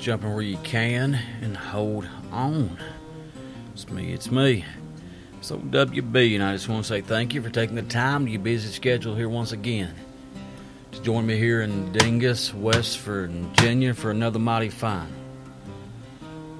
Just 0.00 0.06
jumping 0.06 0.32
where 0.32 0.42
you 0.42 0.56
can 0.62 1.12
and 1.42 1.54
hold 1.54 2.08
on. 2.32 2.78
It's 3.74 3.86
me, 3.90 4.14
it's 4.14 4.30
me. 4.30 4.64
So, 5.42 5.58
WB, 5.58 6.36
and 6.36 6.42
I 6.42 6.54
just 6.54 6.70
want 6.70 6.86
to 6.86 6.88
say 6.88 7.02
thank 7.02 7.34
you 7.34 7.42
for 7.42 7.50
taking 7.50 7.76
the 7.76 7.82
time 7.82 8.24
to 8.24 8.32
your 8.32 8.40
busy 8.40 8.72
schedule 8.72 9.14
here 9.14 9.28
once 9.28 9.52
again 9.52 9.94
to 10.92 11.02
join 11.02 11.26
me 11.26 11.36
here 11.36 11.60
in 11.60 11.92
Dingess, 11.92 12.54
West 12.54 12.98
Virginia 13.00 13.92
for 13.92 14.10
another 14.10 14.38
mighty 14.38 14.70
fine. 14.70 15.12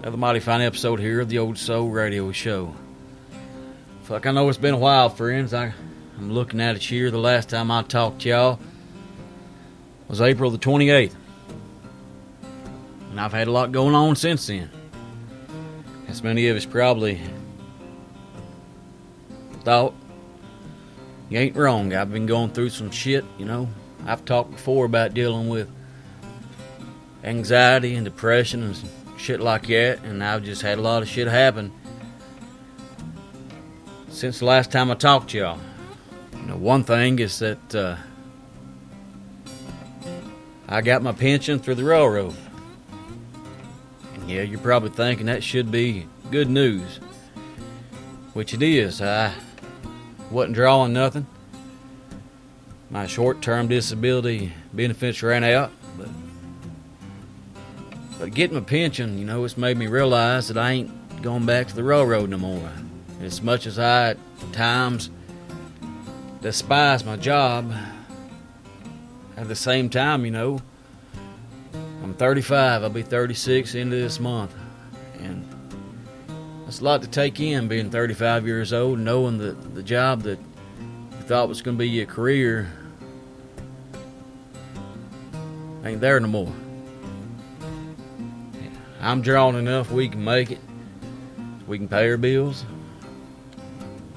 Another 0.03 0.19
mighty 0.19 0.41
fine 0.41 0.61
episode 0.61 1.01
here 1.01 1.23
of 1.23 1.31
the 1.31 1.39
Old 1.39 1.57
Soul 1.57 1.89
Radio 1.89 2.33
Show. 2.33 2.75
Fuck, 4.03 4.27
I 4.27 4.33
know 4.33 4.51
it's 4.51 4.59
been 4.59 4.75
a 4.75 4.79
while, 4.79 5.09
friends. 5.09 5.55
I, 5.55 5.73
I'm 6.19 6.31
looking 6.31 6.61
at 6.61 6.77
it 6.77 6.83
here. 6.83 7.11
The 7.11 7.17
last 7.17 7.49
time 7.49 7.71
I 7.71 7.85
talked 7.85 8.21
to 8.21 8.29
y'all 8.29 8.61
was 10.09 10.21
April 10.21 10.51
the 10.51 10.59
28th. 10.59 11.15
And 13.11 13.21
I've 13.21 13.33
had 13.33 13.49
a 13.49 13.51
lot 13.51 13.73
going 13.73 13.95
on 13.95 14.17
since 14.17 14.47
then. 14.47 14.71
As 16.09 16.23
many 16.23 16.49
of 16.49 16.57
us 16.57 16.65
probably 16.65 17.21
thought, 19.65 19.95
you 21.29 21.39
ain't 21.39 21.57
wrong. 21.57 21.93
I've 21.93 22.11
been 22.11 22.27
going 22.27 22.51
through 22.51 22.71
some 22.71 22.91
shit, 22.91 23.25
you 23.39 23.45
know. 23.45 23.69
I've 24.07 24.25
talked 24.25 24.53
before 24.53 24.87
about 24.87 25.15
dealing 25.15 25.49
with 25.49 25.69
anxiety 27.23 27.95
and 27.95 28.05
depression 28.05 28.63
and 28.63 28.77
shit 29.19 29.41
like 29.41 29.67
that, 29.67 30.03
and 30.03 30.25
I've 30.25 30.43
just 30.43 30.63
had 30.63 30.79
a 30.79 30.81
lot 30.81 31.03
of 31.03 31.09
shit 31.09 31.29
happen 31.29 31.73
since 34.09 34.39
the 34.39 34.45
last 34.45 34.73
time 34.73 34.91
I 34.91 34.95
talked 34.95 35.31
to 35.31 35.39
y'all. 35.39 35.59
You 36.35 36.47
know, 36.47 36.57
one 36.57 36.85
thing 36.85 37.19
is 37.19 37.39
that 37.39 37.75
uh, 37.75 37.97
I 40.69 40.81
got 40.81 41.03
my 41.03 41.13
pension 41.13 41.59
through 41.59 41.77
the 41.77 41.85
railroad. 41.85 42.35
Yeah, 44.27 44.43
you're 44.43 44.61
probably 44.61 44.91
thinking 44.91 45.27
that 45.27 45.43
should 45.43 45.71
be 45.71 46.07
good 46.31 46.49
news. 46.49 47.01
Which 48.33 48.55
it 48.55 48.63
is. 48.63 49.03
I 49.03 49.35
wasn't 50.31 50.55
drawing 50.55 50.93
nothing. 50.93 51.27
My 52.91 53.07
short 53.07 53.43
term 53.43 53.69
disability 53.69 54.53
benefits 54.73 55.23
ran 55.23 55.45
out, 55.45 55.71
but 55.97 56.09
but 58.19 58.35
getting 58.35 58.57
my 58.57 58.63
pension, 58.63 59.19
you 59.19 59.25
know, 59.25 59.45
it's 59.45 59.57
made 59.57 59.77
me 59.77 59.87
realize 59.87 60.49
that 60.49 60.59
I 60.59 60.73
ain't 60.73 61.23
going 61.23 61.47
back 61.47 61.69
to 61.69 61.75
the 61.75 61.83
railroad 61.83 62.31
no 62.31 62.39
more. 62.39 62.71
As 63.23 63.43
much 63.43 63.67
as 63.67 63.79
I 63.79 64.11
at 64.11 64.19
times 64.53 65.11
despise 66.41 67.05
my 67.05 67.17
job, 67.17 67.73
at 69.37 69.49
the 69.49 69.57
same 69.57 69.89
time, 69.89 70.25
you 70.25 70.31
know, 70.31 70.61
I'm 72.11 72.17
35. 72.17 72.83
I'll 72.83 72.91
be 72.91 73.03
36 73.03 73.77
into 73.77 73.95
this 73.95 74.19
month, 74.19 74.53
and 75.21 75.49
that's 76.65 76.81
a 76.81 76.85
lot 76.85 77.03
to 77.03 77.09
take 77.09 77.39
in. 77.39 77.69
Being 77.69 77.89
35 77.89 78.49
years 78.49 78.73
old, 78.73 78.99
knowing 78.99 79.39
that 79.39 79.77
the 79.77 79.83
job 79.85 80.23
that 80.23 80.41
you 80.41 81.23
thought 81.27 81.49
was 81.49 81.63
going 81.63 81.77
to 81.77 81.79
be 81.79 81.89
your 81.89 82.07
career 82.07 82.69
ain't 85.85 86.01
there 86.01 86.19
no 86.19 86.27
more. 86.27 86.53
I'm 89.01 89.23
drawing 89.23 89.55
enough 89.55 89.93
we 89.93 90.09
can 90.09 90.25
make 90.25 90.51
it. 90.51 90.61
We 91.69 91.79
can 91.79 91.87
pay 91.87 92.11
our 92.11 92.17
bills. 92.17 92.65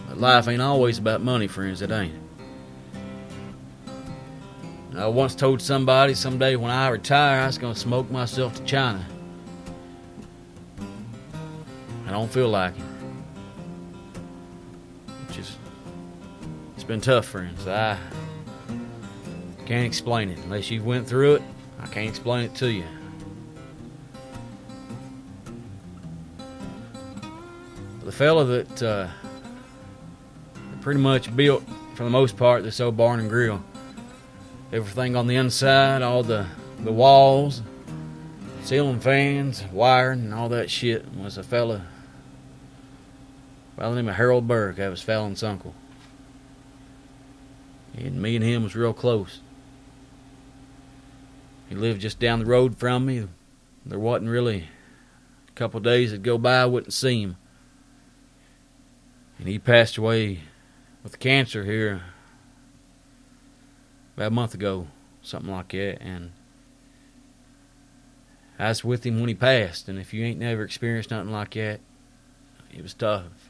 But 0.07 0.17
life 0.17 0.47
ain't 0.47 0.63
always 0.63 0.97
about 0.97 1.21
money, 1.21 1.45
friends. 1.45 1.83
It 1.83 1.91
ain't. 1.91 2.22
I 4.95 5.07
once 5.07 5.33
told 5.33 5.59
somebody 5.59 6.13
someday 6.13 6.55
when 6.55 6.69
I 6.69 6.87
retire, 6.89 7.41
I 7.41 7.47
was 7.47 7.57
going 7.57 7.73
to 7.73 7.79
smoke 7.79 8.11
myself 8.11 8.53
to 8.55 8.63
China. 8.63 9.03
I 12.05 12.11
don't 12.11 12.31
feel 12.31 12.47
like 12.47 12.77
it. 12.77 12.83
It's 15.27 15.35
just, 15.35 15.57
it's 16.75 16.83
been 16.83 17.01
tough, 17.01 17.25
friends. 17.25 17.67
I 17.67 17.97
can't 19.65 19.87
explain 19.87 20.29
it. 20.29 20.37
Unless 20.43 20.69
you 20.69 20.83
went 20.83 21.07
through 21.07 21.35
it, 21.35 21.41
I 21.79 21.87
can't 21.87 22.07
explain 22.07 22.45
it 22.45 22.53
to 22.55 22.71
you. 22.71 22.85
The 28.03 28.11
fella 28.11 28.45
that 28.45 28.83
uh, 28.83 29.07
pretty 30.81 30.99
much 30.99 31.35
built, 31.35 31.63
for 31.95 32.03
the 32.03 32.11
most 32.11 32.37
part, 32.37 32.61
this 32.63 32.79
old 32.79 32.95
barn 32.95 33.19
and 33.19 33.29
grill 33.29 33.63
everything 34.73 35.15
on 35.15 35.27
the 35.27 35.35
inside, 35.35 36.01
all 36.01 36.23
the 36.23 36.47
the 36.79 36.91
walls, 36.91 37.61
ceiling 38.63 38.99
fans, 38.99 39.63
wiring, 39.71 40.21
and 40.21 40.33
all 40.33 40.49
that 40.49 40.69
shit 40.69 41.05
was 41.15 41.37
a 41.37 41.43
fella 41.43 41.85
by 43.77 43.87
the 43.87 43.95
name 43.95 44.09
of 44.09 44.15
Harold 44.15 44.47
Berg. 44.47 44.75
That 44.77 44.89
was 44.89 45.01
Fallon's 45.01 45.43
uncle. 45.43 45.75
And 47.95 48.21
me 48.21 48.35
and 48.35 48.43
him 48.43 48.63
was 48.63 48.75
real 48.75 48.93
close. 48.93 49.39
He 51.69 51.75
lived 51.75 52.01
just 52.01 52.19
down 52.19 52.39
the 52.39 52.45
road 52.45 52.77
from 52.77 53.05
me. 53.05 53.27
There 53.85 53.99
wasn't 53.99 54.31
really 54.31 54.67
a 55.47 55.51
couple 55.51 55.79
days 55.79 56.11
that 56.11 56.23
go 56.23 56.37
by 56.37 56.61
I 56.61 56.65
wouldn't 56.65 56.93
see 56.93 57.21
him. 57.21 57.37
And 59.37 59.47
he 59.47 59.59
passed 59.59 59.97
away 59.97 60.39
with 61.03 61.19
cancer 61.19 61.63
here 61.63 62.01
about 64.15 64.27
a 64.27 64.31
month 64.31 64.53
ago, 64.53 64.87
something 65.21 65.51
like 65.51 65.69
that, 65.69 66.01
and 66.01 66.31
I 68.59 68.69
was 68.69 68.83
with 68.83 69.05
him 69.05 69.19
when 69.19 69.29
he 69.29 69.35
passed. 69.35 69.89
And 69.89 69.99
if 69.99 70.13
you 70.13 70.23
ain't 70.23 70.39
never 70.39 70.63
experienced 70.63 71.11
nothing 71.11 71.31
like 71.31 71.53
that, 71.55 71.79
it 72.71 72.81
was 72.81 72.93
tough. 72.93 73.49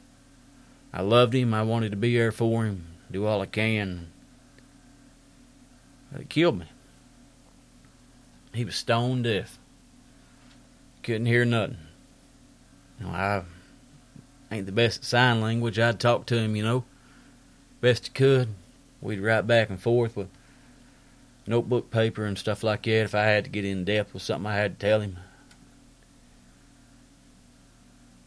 I 0.92 1.02
loved 1.02 1.34
him. 1.34 1.52
I 1.52 1.62
wanted 1.62 1.90
to 1.90 1.96
be 1.96 2.16
there 2.16 2.32
for 2.32 2.64
him, 2.64 2.86
do 3.10 3.26
all 3.26 3.40
I 3.40 3.46
can. 3.46 4.10
But 6.10 6.22
it 6.22 6.28
killed 6.28 6.58
me. 6.58 6.66
He 8.52 8.64
was 8.64 8.76
stone 8.76 9.22
deaf. 9.22 9.58
Couldn't 11.02 11.26
hear 11.26 11.44
nothing. 11.44 11.78
You 13.00 13.06
know, 13.06 13.12
I 13.12 13.42
ain't 14.50 14.66
the 14.66 14.72
best 14.72 15.00
at 15.00 15.04
sign 15.04 15.40
language. 15.40 15.78
I'd 15.78 15.98
talk 15.98 16.26
to 16.26 16.38
him, 16.38 16.54
you 16.54 16.62
know, 16.62 16.84
best 17.80 18.10
I 18.10 18.16
could. 18.16 18.48
We'd 19.02 19.20
write 19.20 19.46
back 19.46 19.70
and 19.70 19.80
forth 19.80 20.16
with 20.16 20.28
notebook 21.46 21.90
paper 21.90 22.24
and 22.24 22.38
stuff 22.38 22.62
like 22.62 22.84
that 22.84 23.02
if 23.02 23.14
I 23.14 23.24
had 23.24 23.44
to 23.44 23.50
get 23.50 23.64
in 23.64 23.84
depth 23.84 24.14
with 24.14 24.22
something 24.22 24.50
I 24.50 24.56
had 24.56 24.78
to 24.78 24.86
tell 24.86 25.00
him. 25.00 25.18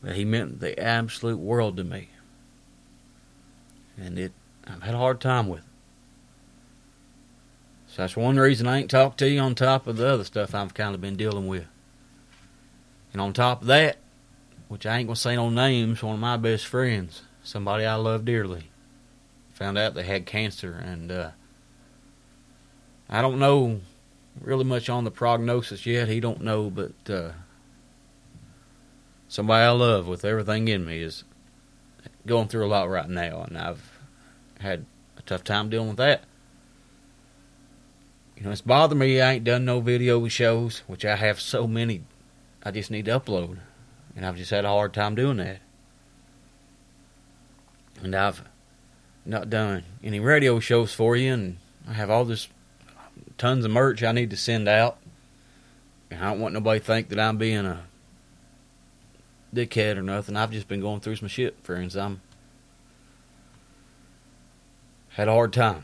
But 0.01 0.15
he 0.15 0.25
meant 0.25 0.59
the 0.59 0.79
absolute 0.79 1.39
world 1.39 1.77
to 1.77 1.83
me. 1.83 2.09
And 3.97 4.19
it 4.19 4.31
I've 4.65 4.83
had 4.83 4.93
a 4.93 4.99
hard 4.99 5.21
time 5.21 5.47
with 5.47 5.61
it. 5.61 5.65
So 7.87 8.03
that's 8.03 8.17
one 8.17 8.37
reason 8.37 8.67
I 8.67 8.79
ain't 8.79 8.91
talked 8.91 9.17
to 9.19 9.29
you 9.29 9.39
on 9.39 9.55
top 9.55 9.87
of 9.87 9.97
the 9.97 10.07
other 10.07 10.23
stuff 10.23 10.53
I've 10.53 10.73
kind 10.73 10.93
of 10.93 11.01
been 11.01 11.15
dealing 11.15 11.47
with. 11.47 11.65
And 13.13 13.21
on 13.21 13.33
top 13.33 13.61
of 13.61 13.67
that, 13.67 13.97
which 14.67 14.85
I 14.85 14.97
ain't 14.97 15.07
gonna 15.07 15.15
say 15.15 15.35
no 15.35 15.49
names, 15.49 16.03
one 16.03 16.15
of 16.15 16.19
my 16.19 16.37
best 16.37 16.67
friends, 16.67 17.23
somebody 17.43 17.85
I 17.85 17.95
love 17.95 18.25
dearly, 18.25 18.69
found 19.53 19.77
out 19.77 19.95
they 19.95 20.03
had 20.03 20.25
cancer, 20.25 20.73
and 20.73 21.11
uh, 21.11 21.29
I 23.09 23.21
don't 23.21 23.39
know 23.39 23.81
really 24.41 24.65
much 24.65 24.89
on 24.89 25.03
the 25.03 25.11
prognosis 25.11 25.85
yet. 25.85 26.07
He 26.07 26.19
don't 26.19 26.41
know, 26.41 26.69
but 26.69 27.09
uh, 27.09 27.31
somebody 29.27 29.63
I 29.63 29.71
love 29.71 30.07
with 30.07 30.25
everything 30.25 30.67
in 30.67 30.85
me 30.85 31.01
is 31.01 31.23
going 32.25 32.47
through 32.47 32.65
a 32.65 32.67
lot 32.67 32.89
right 32.89 33.09
now, 33.09 33.43
and 33.43 33.57
I've 33.57 33.99
had 34.59 34.85
a 35.17 35.21
tough 35.21 35.43
time 35.43 35.69
dealing 35.69 35.89
with 35.89 35.97
that. 35.97 36.23
You 38.35 38.43
know, 38.43 38.51
it's 38.51 38.61
bothered 38.61 38.97
me 38.97 39.19
I 39.19 39.33
ain't 39.33 39.43
done 39.43 39.65
no 39.65 39.79
video 39.79 40.27
shows, 40.27 40.83
which 40.85 41.05
I 41.05 41.15
have 41.15 41.41
so 41.41 41.65
many 41.65 42.03
I 42.63 42.71
just 42.71 42.91
need 42.91 43.05
to 43.05 43.19
upload. 43.19 43.59
And 44.15 44.25
I've 44.25 44.35
just 44.35 44.51
had 44.51 44.65
a 44.65 44.69
hard 44.69 44.93
time 44.93 45.15
doing 45.15 45.37
that. 45.37 45.59
And 48.03 48.13
I've 48.13 48.43
not 49.25 49.49
done 49.49 49.83
any 50.03 50.19
radio 50.19 50.59
shows 50.59 50.93
for 50.93 51.15
you, 51.15 51.33
and 51.33 51.57
I 51.87 51.93
have 51.93 52.09
all 52.09 52.25
this 52.25 52.49
tons 53.37 53.65
of 53.65 53.71
merch 53.71 54.03
I 54.03 54.11
need 54.11 54.29
to 54.31 54.37
send 54.37 54.67
out. 54.67 54.97
And 56.09 56.23
I 56.23 56.31
don't 56.31 56.39
want 56.39 56.53
nobody 56.53 56.79
to 56.79 56.85
think 56.85 57.09
that 57.09 57.19
I'm 57.19 57.37
being 57.37 57.65
a 57.65 57.83
dickhead 59.53 59.97
or 59.97 60.01
nothing. 60.01 60.35
I've 60.35 60.51
just 60.51 60.67
been 60.67 60.81
going 60.81 61.01
through 61.01 61.17
some 61.17 61.27
shit, 61.27 61.57
friends. 61.63 61.95
I'm 61.97 62.21
had 65.09 65.27
a 65.27 65.33
hard 65.33 65.51
time. 65.51 65.83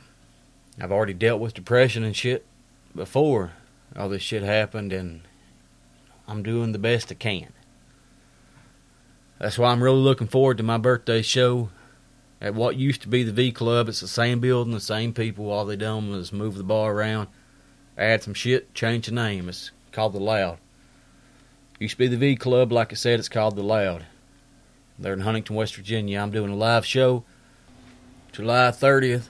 I've 0.80 0.92
already 0.92 1.14
dealt 1.14 1.42
with 1.42 1.56
depression 1.56 2.04
and 2.04 2.16
shit 2.16 2.46
before 2.96 3.54
all 3.96 4.10
this 4.10 4.22
shit 4.22 4.44
happened, 4.44 4.94
and 4.94 5.22
I'm 6.28 6.44
doing 6.44 6.72
the 6.72 6.80
best 6.80 7.12
I 7.12 7.16
can. 7.16 7.52
That's 9.40 9.58
why 9.58 9.72
I'm 9.72 9.84
really 9.84 10.00
looking 10.00 10.28
forward 10.28 10.58
to 10.58 10.64
my 10.64 10.78
birthday 10.78 11.22
show 11.22 11.70
at 12.40 12.54
what 12.54 12.76
used 12.76 13.02
to 13.02 13.08
be 13.08 13.24
the 13.24 13.32
V 13.32 13.52
Club. 13.52 13.90
It's 13.90 14.02
the 14.02 14.08
same 14.08 14.40
building, 14.40 14.74
the 14.74 14.80
same 14.80 15.14
people. 15.14 15.50
All 15.50 15.66
they 15.66 15.76
done 15.76 16.12
was 16.12 16.32
move 16.32 16.56
the 16.56 16.64
bar 16.64 16.94
around, 16.94 17.28
add 17.98 18.24
some 18.24 18.34
shit, 18.34 18.74
change 18.74 19.06
the 19.08 19.12
name. 19.12 19.50
It's 19.50 19.72
called 19.92 20.14
the 20.14 20.20
Loud. 20.20 20.58
Used 21.80 21.94
to 21.94 21.98
be 21.98 22.08
the 22.08 22.18
V 22.18 22.36
Club, 22.36 22.72
like 22.72 22.92
I 22.92 22.96
said, 22.96 23.20
it's 23.20 23.30
called 23.30 23.56
the 23.56 23.64
Loud. 23.64 24.06
They're 24.98 25.14
in 25.14 25.22
Huntington, 25.22 25.56
West 25.56 25.76
Virginia. 25.76 26.20
I'm 26.20 26.32
doing 26.32 26.52
a 26.52 26.56
live 26.56 26.86
show 26.86 27.24
July 28.32 28.70
30th 28.70 29.28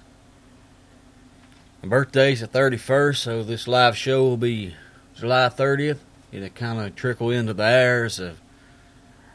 my 1.84 1.90
birthday's 1.90 2.40
the 2.40 2.48
31st, 2.48 3.18
so 3.18 3.44
this 3.44 3.68
live 3.68 3.98
show 3.98 4.24
will 4.24 4.38
be 4.38 4.74
July 5.18 5.50
30th. 5.50 5.98
It'll 6.32 6.48
kind 6.48 6.80
of 6.80 6.96
trickle 6.96 7.30
into 7.30 7.54
the 7.54 7.64
hours 7.64 8.20
of 8.20 8.40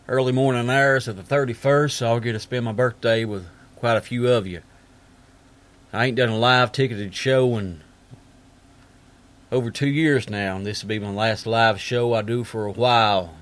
early 0.09 0.33
morning 0.33 0.71
hours 0.71 1.09
of 1.09 1.19
the 1.19 1.23
31st, 1.23 1.91
so 1.91 2.07
I'll 2.07 2.21
get 2.21 2.33
to 2.33 2.41
spend 2.41 2.65
my 2.65 2.73
birthday 2.73 3.27
with 3.27 3.47
quite 3.77 3.99
a 3.99 4.01
few 4.01 4.29
of 4.29 4.47
you. 4.47 4.63
I 5.93 6.07
ain't 6.07 6.17
done 6.17 6.31
a 6.31 6.39
live 6.39 6.73
ticketed 6.73 7.15
show 7.15 7.59
in 7.59 7.83
over 9.50 9.71
two 9.71 9.89
years 9.89 10.29
now, 10.29 10.56
and 10.56 10.67
this 10.67 10.83
will 10.83 10.89
be 10.89 10.99
my 10.99 11.11
last 11.11 11.47
live 11.47 11.81
show 11.81 12.12
I 12.12 12.23
do 12.23 12.45
for 12.45 12.67
a 12.67 12.73
while. 12.73 13.35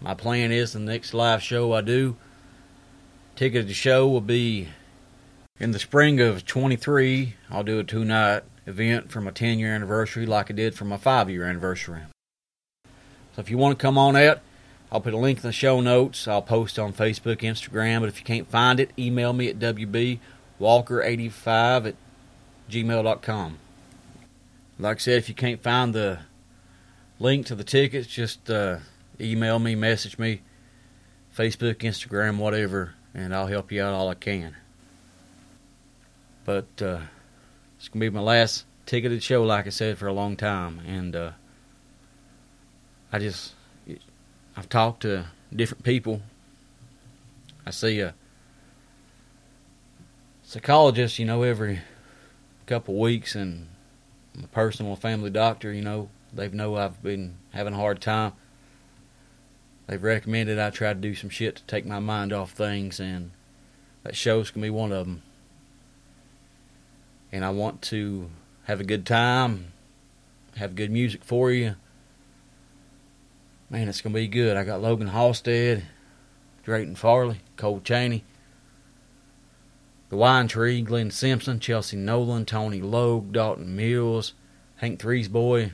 My 0.00 0.14
plan 0.14 0.50
is 0.50 0.72
the 0.72 0.80
next 0.80 1.14
live 1.14 1.42
show 1.42 1.72
I 1.72 1.80
do, 1.80 2.16
ticketed 3.36 3.74
show 3.74 4.08
will 4.08 4.20
be 4.20 4.68
in 5.60 5.70
the 5.70 5.78
spring 5.78 6.20
of 6.20 6.44
23. 6.44 7.36
I'll 7.50 7.62
do 7.62 7.78
a 7.78 7.84
two 7.84 8.04
night 8.04 8.42
event 8.66 9.10
for 9.10 9.20
my 9.20 9.30
10 9.30 9.58
year 9.58 9.74
anniversary 9.74 10.26
like 10.26 10.50
I 10.50 10.54
did 10.54 10.74
for 10.74 10.84
my 10.84 10.96
5 10.96 11.30
year 11.30 11.44
anniversary. 11.44 12.02
So 13.34 13.40
if 13.40 13.50
you 13.50 13.58
want 13.58 13.78
to 13.78 13.82
come 13.82 13.96
on 13.96 14.16
out, 14.16 14.40
I'll 14.90 15.00
put 15.00 15.14
a 15.14 15.18
link 15.18 15.38
in 15.38 15.42
the 15.42 15.52
show 15.52 15.80
notes. 15.80 16.28
I'll 16.28 16.42
post 16.42 16.78
on 16.78 16.92
Facebook, 16.92 17.38
Instagram, 17.38 18.00
but 18.00 18.08
if 18.08 18.18
you 18.18 18.24
can't 18.24 18.50
find 18.50 18.78
it, 18.78 18.90
email 18.98 19.32
me 19.32 19.48
at 19.48 19.58
wbwalker85 19.58 21.86
at 21.86 21.94
gmail.com. 22.70 23.58
Like 24.82 24.96
I 24.96 24.98
said, 24.98 25.18
if 25.18 25.28
you 25.28 25.34
can't 25.36 25.62
find 25.62 25.94
the 25.94 26.18
link 27.20 27.46
to 27.46 27.54
the 27.54 27.62
tickets, 27.62 28.08
just 28.08 28.50
uh, 28.50 28.78
email 29.20 29.60
me, 29.60 29.76
message 29.76 30.18
me, 30.18 30.40
Facebook, 31.36 31.76
Instagram, 31.76 32.38
whatever, 32.38 32.94
and 33.14 33.32
I'll 33.32 33.46
help 33.46 33.70
you 33.70 33.80
out 33.80 33.94
all 33.94 34.08
I 34.08 34.14
can. 34.14 34.56
But 36.44 36.66
uh, 36.82 36.98
it's 37.78 37.86
gonna 37.90 38.00
be 38.00 38.10
my 38.10 38.22
last 38.22 38.64
ticketed 38.84 39.22
show, 39.22 39.44
like 39.44 39.68
I 39.68 39.70
said, 39.70 39.98
for 39.98 40.08
a 40.08 40.12
long 40.12 40.36
time, 40.36 40.80
and 40.84 41.14
uh, 41.14 41.30
I 43.12 43.20
just 43.20 43.52
I've 44.56 44.68
talked 44.68 45.02
to 45.02 45.26
different 45.54 45.84
people. 45.84 46.22
I 47.64 47.70
see 47.70 48.00
a 48.00 48.14
psychologist, 50.42 51.20
you 51.20 51.24
know, 51.24 51.44
every 51.44 51.82
couple 52.66 52.98
weeks, 52.98 53.36
and 53.36 53.68
my 54.34 54.46
personal 54.46 54.96
family 54.96 55.30
doctor, 55.30 55.72
you 55.72 55.82
know, 55.82 56.08
they 56.32 56.48
know 56.48 56.76
I've 56.76 57.02
been 57.02 57.36
having 57.52 57.74
a 57.74 57.76
hard 57.76 58.00
time. 58.00 58.32
They've 59.86 60.02
recommended 60.02 60.58
I 60.58 60.70
try 60.70 60.92
to 60.92 60.98
do 60.98 61.14
some 61.14 61.30
shit 61.30 61.56
to 61.56 61.62
take 61.64 61.84
my 61.84 61.98
mind 61.98 62.32
off 62.32 62.52
things, 62.52 62.98
and 63.00 63.32
that 64.04 64.16
show's 64.16 64.50
gonna 64.50 64.66
be 64.66 64.70
one 64.70 64.92
of 64.92 65.06
them 65.06 65.22
and 67.32 67.44
I 67.44 67.50
want 67.50 67.80
to 67.82 68.30
have 68.64 68.80
a 68.80 68.84
good 68.84 69.06
time, 69.06 69.72
have 70.56 70.76
good 70.76 70.90
music 70.90 71.24
for 71.24 71.50
you. 71.50 71.76
Man, 73.70 73.88
it's 73.88 74.02
gonna 74.02 74.14
be 74.14 74.28
good. 74.28 74.56
I 74.56 74.64
got 74.64 74.82
Logan 74.82 75.08
Halstead, 75.08 75.86
Drayton 76.62 76.94
Farley, 76.94 77.40
Cole 77.56 77.80
Chaney, 77.80 78.22
The 80.12 80.18
Wine 80.18 80.46
Tree, 80.46 80.82
Glenn 80.82 81.10
Simpson, 81.10 81.58
Chelsea 81.58 81.96
Nolan, 81.96 82.44
Tony 82.44 82.82
Logue, 82.82 83.32
Dalton 83.32 83.74
Mills, 83.74 84.34
Hank 84.76 85.00
Threes 85.00 85.26
Boy, 85.26 85.72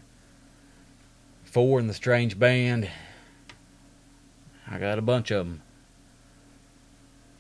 Four 1.43 1.81
in 1.81 1.89
the 1.89 1.93
Strange 1.93 2.39
Band. 2.39 2.89
I 4.71 4.79
got 4.79 4.97
a 4.97 5.03
bunch 5.03 5.33
of 5.33 5.45
them. 5.45 5.63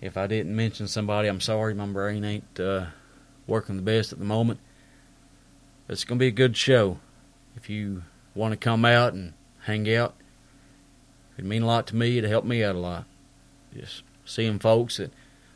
If 0.00 0.16
I 0.16 0.26
didn't 0.26 0.56
mention 0.56 0.88
somebody, 0.88 1.28
I'm 1.28 1.40
sorry. 1.40 1.72
My 1.72 1.86
brain 1.86 2.24
ain't 2.24 2.58
uh, 2.58 2.86
working 3.46 3.76
the 3.76 3.82
best 3.82 4.12
at 4.12 4.18
the 4.18 4.24
moment. 4.24 4.58
It's 5.88 6.02
going 6.02 6.18
to 6.18 6.22
be 6.24 6.26
a 6.26 6.32
good 6.32 6.56
show. 6.56 6.98
If 7.54 7.70
you 7.70 8.02
want 8.34 8.54
to 8.54 8.56
come 8.56 8.84
out 8.84 9.12
and 9.14 9.34
hang 9.66 9.88
out, 9.94 10.16
it'd 11.36 11.48
mean 11.48 11.62
a 11.62 11.66
lot 11.66 11.86
to 11.86 11.96
me. 11.96 12.18
It'd 12.18 12.28
help 12.28 12.44
me 12.44 12.64
out 12.64 12.74
a 12.74 12.80
lot. 12.80 13.04
Just 13.72 14.02
seeing 14.24 14.58
folks 14.58 14.96
that 14.96 15.12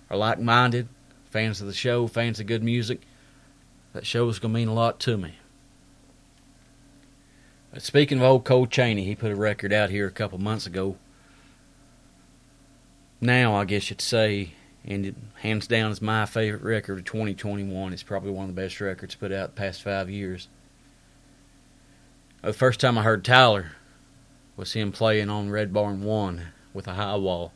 are 0.08 0.16
like 0.16 0.38
minded, 0.38 0.86
fans 1.32 1.60
of 1.60 1.66
the 1.66 1.72
show, 1.72 2.06
fans 2.06 2.38
of 2.38 2.46
good 2.46 2.62
music, 2.62 3.02
that 3.92 4.06
show 4.06 4.28
is 4.28 4.38
going 4.38 4.52
to 4.54 4.60
mean 4.60 4.68
a 4.68 4.74
lot 4.74 5.00
to 5.00 5.16
me. 5.16 5.36
But 7.72 7.82
speaking 7.82 8.18
of 8.18 8.24
old 8.24 8.44
Cole 8.44 8.66
Chaney, 8.66 9.04
he 9.04 9.14
put 9.14 9.32
a 9.32 9.36
record 9.36 9.72
out 9.72 9.90
here 9.90 10.06
a 10.06 10.12
couple 10.12 10.38
months 10.38 10.66
ago. 10.66 10.96
Now, 13.20 13.54
I 13.54 13.64
guess 13.64 13.88
you'd 13.88 14.00
say 14.00 14.52
and 14.84 15.06
it 15.06 15.14
hands 15.36 15.66
down 15.66 15.92
is 15.92 16.02
my 16.02 16.26
favorite 16.26 16.62
record 16.62 16.98
of 16.98 17.04
2021. 17.04 17.92
It's 17.92 18.02
probably 18.02 18.30
one 18.30 18.48
of 18.48 18.54
the 18.54 18.60
best 18.60 18.80
records 18.80 19.14
put 19.14 19.32
out 19.32 19.54
the 19.54 19.60
past 19.60 19.82
five 19.82 20.10
years. 20.10 20.48
The 22.42 22.52
first 22.52 22.80
time 22.80 22.98
I 22.98 23.02
heard 23.02 23.24
Tyler 23.24 23.72
was 24.56 24.72
him 24.72 24.90
playing 24.90 25.30
on 25.30 25.50
Red 25.50 25.72
Barn 25.72 26.02
One 26.02 26.48
with 26.74 26.88
a 26.88 26.94
high 26.94 27.16
wall, 27.16 27.52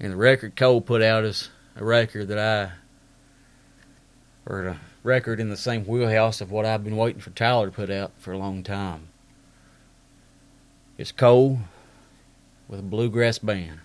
and 0.00 0.12
the 0.12 0.16
record 0.16 0.56
Cole 0.56 0.80
put 0.80 1.02
out 1.02 1.24
is 1.24 1.50
a 1.76 1.84
record 1.84 2.28
that 2.28 2.38
I, 2.38 2.72
or 4.50 4.66
a 4.66 4.80
record 5.02 5.40
in 5.40 5.48
the 5.48 5.56
same 5.56 5.84
wheelhouse 5.84 6.40
of 6.40 6.50
what 6.50 6.66
I've 6.66 6.84
been 6.84 6.96
waiting 6.96 7.20
for 7.20 7.30
Tyler 7.30 7.66
to 7.66 7.72
put 7.72 7.90
out 7.90 8.12
for 8.18 8.32
a 8.32 8.38
long 8.38 8.62
time. 8.62 9.08
It's 10.98 11.12
Cole 11.12 11.60
with 12.68 12.80
a 12.80 12.82
bluegrass 12.82 13.38
band. 13.38 13.80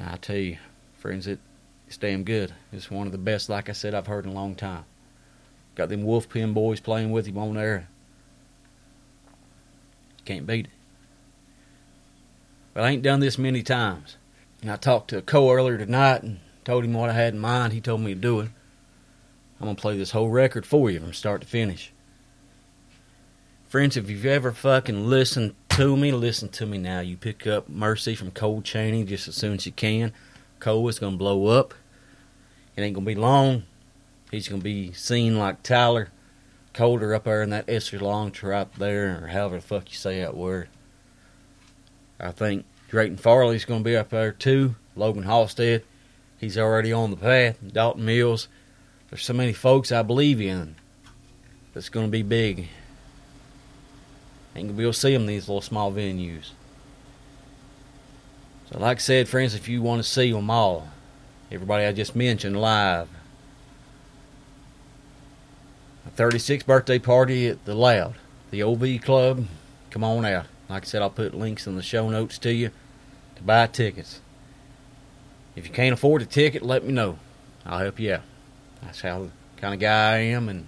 I 0.00 0.16
tell 0.16 0.36
you, 0.36 0.56
friends, 0.98 1.26
it, 1.26 1.38
it's 1.86 1.98
damn 1.98 2.24
good. 2.24 2.54
It's 2.72 2.90
one 2.90 3.06
of 3.06 3.12
the 3.12 3.18
best, 3.18 3.48
like 3.48 3.68
I 3.68 3.72
said, 3.72 3.94
I've 3.94 4.06
heard 4.06 4.24
in 4.24 4.30
a 4.30 4.34
long 4.34 4.54
time. 4.54 4.84
Got 5.74 5.90
them 5.90 6.04
Wolf 6.04 6.28
Pen 6.28 6.52
boys 6.52 6.80
playing 6.80 7.10
with 7.12 7.26
him 7.26 7.38
on 7.38 7.54
there. 7.54 7.88
Can't 10.24 10.46
beat 10.46 10.66
it. 10.66 10.72
But 12.74 12.84
I 12.84 12.90
ain't 12.90 13.02
done 13.02 13.20
this 13.20 13.36
many 13.36 13.62
times. 13.62 14.16
And 14.62 14.70
I 14.70 14.76
talked 14.76 15.10
to 15.10 15.20
Cole 15.20 15.52
earlier 15.52 15.76
tonight 15.76 16.22
and 16.22 16.38
told 16.64 16.84
him 16.84 16.94
what 16.94 17.10
I 17.10 17.14
had 17.14 17.34
in 17.34 17.40
mind. 17.40 17.72
He 17.72 17.80
told 17.80 18.00
me 18.00 18.14
to 18.14 18.20
do 18.20 18.40
it. 18.40 18.48
I'm 19.60 19.66
going 19.66 19.76
to 19.76 19.82
play 19.82 19.96
this 19.96 20.12
whole 20.12 20.30
record 20.30 20.64
for 20.64 20.90
you 20.90 21.00
from 21.00 21.12
start 21.12 21.40
to 21.42 21.46
finish. 21.46 21.92
Friends, 23.68 23.96
if 23.96 24.08
you've 24.08 24.24
ever 24.24 24.52
fucking 24.52 25.06
listened 25.08 25.54
to 25.70 25.96
me, 25.96 26.12
listen 26.12 26.48
to 26.50 26.66
me 26.66 26.78
now. 26.78 27.00
You 27.00 27.16
pick 27.16 27.46
up 27.46 27.68
Mercy 27.68 28.14
from 28.14 28.30
Cole 28.30 28.62
Chaney 28.62 29.04
just 29.04 29.28
as 29.28 29.34
soon 29.34 29.54
as 29.54 29.66
you 29.66 29.72
can. 29.72 30.12
Cole 30.60 30.88
is 30.88 30.98
going 30.98 31.14
to 31.14 31.18
blow 31.18 31.46
up. 31.46 31.74
It 32.76 32.82
ain't 32.82 32.94
going 32.94 33.04
to 33.04 33.14
be 33.14 33.20
long. 33.20 33.64
He's 34.30 34.48
going 34.48 34.60
to 34.60 34.64
be 34.64 34.92
seen 34.92 35.38
like 35.38 35.62
Tyler. 35.62 36.08
Colder 36.72 37.14
up 37.14 37.24
there 37.24 37.42
in 37.42 37.50
that 37.50 37.68
echelon 37.68 38.32
right 38.42 38.72
there, 38.74 39.22
or 39.22 39.26
however 39.26 39.56
the 39.56 39.62
fuck 39.62 39.90
you 39.90 39.96
say 39.96 40.20
that 40.20 40.36
word. 40.36 40.68
I 42.18 42.30
think 42.30 42.64
Drayton 42.92 43.16
Farley's 43.16 43.64
going 43.64 43.80
to 43.80 43.88
be 43.88 43.96
up 43.96 44.10
there 44.10 44.32
too. 44.32 44.74
Logan 44.96 45.22
Halstead, 45.22 45.82
he's 46.36 46.58
already 46.58 46.92
on 46.92 47.10
the 47.10 47.16
path. 47.16 47.56
Dalton 47.72 48.04
Mills. 48.04 48.48
There's 49.08 49.24
so 49.24 49.32
many 49.32 49.54
folks 49.54 49.90
I 49.90 50.02
believe 50.02 50.42
in 50.42 50.74
that's 51.72 51.88
going 51.88 52.04
to 52.04 52.12
be 52.12 52.22
big. 52.22 52.68
Ain't 54.54 54.68
gonna 54.68 54.76
be 54.76 54.82
able 54.82 54.92
to 54.92 54.98
see 54.98 55.14
them 55.14 55.22
in 55.22 55.28
these 55.28 55.48
little 55.48 55.62
small 55.62 55.90
venues. 55.90 56.50
So, 58.70 58.78
like 58.78 58.98
I 58.98 59.00
said, 59.00 59.26
friends, 59.26 59.54
if 59.54 59.70
you 59.70 59.80
want 59.80 60.02
to 60.02 60.08
see 60.08 60.30
them 60.30 60.50
all, 60.50 60.88
everybody 61.50 61.86
I 61.86 61.92
just 61.94 62.14
mentioned 62.14 62.60
live, 62.60 63.08
a 66.06 66.10
36th 66.10 66.66
birthday 66.66 66.98
party 66.98 67.48
at 67.48 67.64
the 67.64 67.74
Loud, 67.74 68.16
the 68.50 68.62
OV 68.62 69.00
Club, 69.00 69.46
come 69.90 70.04
on 70.04 70.26
out. 70.26 70.44
Like 70.68 70.82
I 70.82 70.86
said, 70.86 71.00
I'll 71.00 71.08
put 71.08 71.34
links 71.34 71.66
in 71.66 71.76
the 71.76 71.82
show 71.82 72.10
notes 72.10 72.36
to 72.40 72.52
you 72.52 72.70
to 73.42 73.46
buy 73.46 73.66
tickets. 73.66 74.20
If 75.54 75.66
you 75.66 75.72
can't 75.72 75.92
afford 75.92 76.22
a 76.22 76.26
ticket, 76.26 76.62
let 76.62 76.84
me 76.84 76.92
know. 76.92 77.18
I'll 77.66 77.78
help 77.78 78.00
you 78.00 78.14
out. 78.14 78.22
That's 78.82 79.00
how 79.00 79.28
kind 79.56 79.74
of 79.74 79.80
guy 79.80 80.14
I 80.14 80.18
am, 80.18 80.48
and 80.48 80.66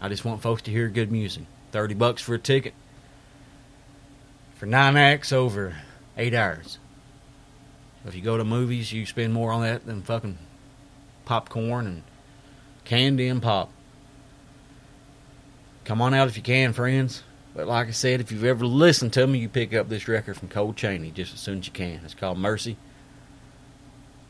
I 0.00 0.08
just 0.08 0.24
want 0.24 0.42
folks 0.42 0.62
to 0.62 0.70
hear 0.70 0.88
good 0.88 1.12
music. 1.12 1.44
Thirty 1.70 1.94
bucks 1.94 2.20
for 2.20 2.34
a 2.34 2.38
ticket 2.38 2.74
for 4.56 4.66
nine 4.66 4.96
acts 4.96 5.32
over 5.32 5.76
eight 6.16 6.34
hours. 6.34 6.78
If 8.04 8.14
you 8.14 8.20
go 8.20 8.36
to 8.36 8.44
movies, 8.44 8.92
you 8.92 9.06
spend 9.06 9.32
more 9.32 9.52
on 9.52 9.62
that 9.62 9.86
than 9.86 10.02
fucking 10.02 10.38
popcorn 11.24 11.86
and 11.86 12.02
candy 12.84 13.28
and 13.28 13.40
pop. 13.40 13.70
Come 15.84 16.02
on 16.02 16.14
out 16.14 16.28
if 16.28 16.36
you 16.36 16.42
can, 16.42 16.72
friends. 16.72 17.22
But 17.54 17.66
like 17.66 17.88
I 17.88 17.90
said, 17.90 18.20
if 18.20 18.32
you've 18.32 18.44
ever 18.44 18.64
listened 18.64 19.12
to 19.14 19.26
me, 19.26 19.38
you 19.38 19.48
pick 19.48 19.74
up 19.74 19.88
this 19.88 20.08
record 20.08 20.36
from 20.36 20.48
Cole 20.48 20.72
Chaney 20.72 21.10
just 21.10 21.34
as 21.34 21.40
soon 21.40 21.58
as 21.58 21.66
you 21.66 21.72
can. 21.72 22.00
It's 22.04 22.14
called 22.14 22.38
Mercy. 22.38 22.76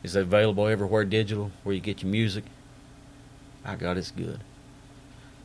It's 0.03 0.15
available 0.15 0.67
everywhere 0.67 1.05
digital 1.05 1.51
where 1.63 1.73
you 1.73 1.79
get 1.79 2.03
your 2.03 2.11
music. 2.11 2.43
I 3.63 3.75
got 3.75 3.97
it's 3.97 4.11
good. 4.11 4.41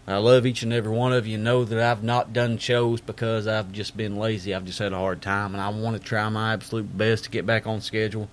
I 0.08 0.16
love 0.16 0.46
each 0.46 0.62
and 0.62 0.72
every 0.72 0.90
one 0.90 1.12
of 1.12 1.26
you. 1.26 1.38
Know 1.38 1.64
that 1.64 1.78
I've 1.78 2.02
not 2.02 2.32
done 2.32 2.58
shows 2.58 3.00
because 3.00 3.46
I've 3.46 3.70
just 3.70 3.96
been 3.96 4.16
lazy. 4.16 4.54
I've 4.54 4.64
just 4.64 4.78
had 4.78 4.92
a 4.92 4.96
hard 4.96 5.20
time, 5.20 5.54
and 5.54 5.62
I 5.62 5.68
want 5.68 5.96
to 5.96 6.02
try 6.02 6.26
my 6.30 6.54
absolute 6.54 6.96
best 6.96 7.24
to 7.24 7.30
get 7.30 7.44
back 7.44 7.66
on 7.66 7.82
schedule. 7.82 8.28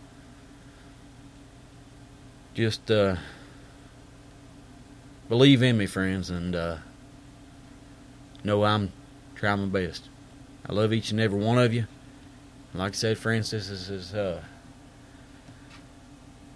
Just 2.53 2.89
uh, 2.89 3.17
believe 5.27 5.61
in 5.61 5.77
me, 5.77 5.85
friends, 5.85 6.29
and 6.29 6.55
uh, 6.55 6.77
know 8.45 8.63
I'm 8.63 8.93
trying 9.35 9.59
my 9.59 9.67
best. 9.67 10.09
I 10.67 10.73
love 10.73 10.93
each 10.93 11.11
and 11.11 11.19
every 11.19 11.39
one 11.39 11.59
of 11.59 11.73
you. 11.73 11.87
Like 12.73 12.93
I 12.93 12.95
said, 12.95 13.17
friends, 13.17 13.51
this 13.51 13.69
is 13.69 13.87
his 13.87 14.13
uh, 14.13 14.41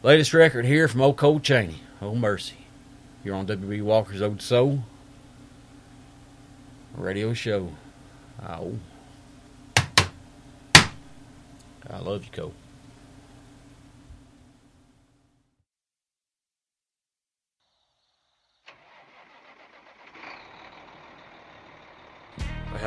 latest 0.03 0.33
record 0.33 0.65
here 0.65 0.87
from 0.87 1.01
Old 1.01 1.17
Cole 1.17 1.39
Chaney. 1.39 1.81
Oh 2.01 2.15
mercy. 2.15 2.57
You're 3.23 3.35
on 3.35 3.47
WB 3.47 3.83
Walker's 3.83 4.21
Old 4.21 4.41
Soul 4.41 4.83
radio 6.95 7.33
show. 7.33 7.69
Oh. 8.45 8.77
I 11.91 11.97
love 11.97 12.23
you, 12.23 12.31
Cole. 12.31 12.53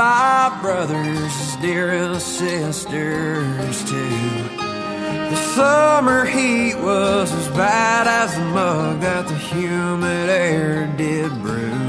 Five 0.00 0.62
brothers, 0.62 1.56
dearest 1.56 2.26
sisters 2.38 3.84
too. 3.84 4.08
The 4.56 5.36
summer 5.54 6.24
heat 6.24 6.74
was 6.76 7.30
as 7.30 7.48
bad 7.48 8.06
as 8.06 8.34
the 8.34 8.46
mug 8.46 9.02
that 9.02 9.28
the 9.28 9.34
humid 9.34 10.30
air 10.30 10.86
did 10.96 11.30
brew. 11.42 11.84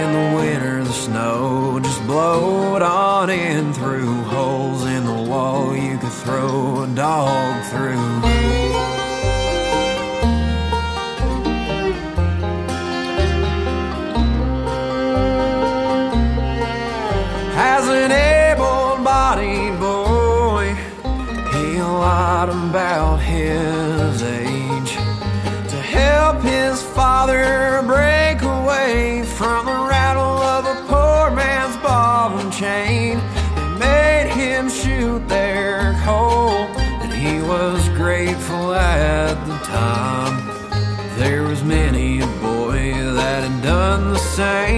In 0.00 0.08
the 0.18 0.36
winter, 0.36 0.84
the 0.84 0.92
snow 0.92 1.80
just 1.82 2.06
blowed 2.06 2.82
on 2.82 3.30
in 3.30 3.72
through 3.72 4.24
holes 4.24 4.84
in 4.84 5.06
the 5.06 5.22
wall 5.30 5.74
you 5.74 5.96
could 5.96 6.12
throw 6.12 6.82
a 6.82 6.88
dog 6.88 7.64
through. 7.70 8.71
About 22.72 23.18
his 23.18 24.22
age 24.22 24.92
to 25.68 25.76
help 25.76 26.40
his 26.40 26.82
father 26.82 27.82
break 27.84 28.40
away 28.40 29.22
from 29.26 29.66
the 29.66 29.78
rattle 29.90 30.38
of 30.56 30.64
a 30.64 30.76
poor 30.88 31.30
man's 31.36 31.76
ball 31.82 32.38
and 32.38 32.50
chain. 32.50 33.20
They 33.56 33.68
made 33.78 34.28
him 34.30 34.70
shoot 34.70 35.28
their 35.28 36.00
coal, 36.02 36.48
and 37.02 37.12
he 37.12 37.42
was 37.42 37.86
grateful 37.90 38.72
at 38.72 39.34
the 39.46 39.58
time. 39.66 40.36
There 41.18 41.42
was 41.42 41.62
many 41.62 42.22
a 42.22 42.26
boy 42.40 42.94
that 43.18 43.40
had 43.46 43.62
done 43.62 44.14
the 44.14 44.18
same, 44.18 44.71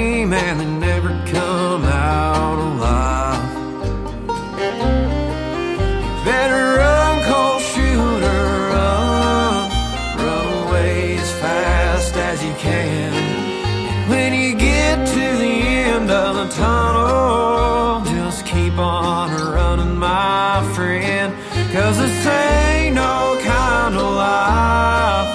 ain't 22.26 22.94
no 22.94 23.38
kind 23.42 23.94
of 23.94 24.02
life 24.02 25.32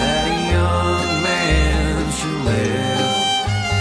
that 0.00 0.24
a 0.28 0.38
young 0.54 1.22
man 1.22 2.10
should 2.12 2.40
live. 2.52 3.10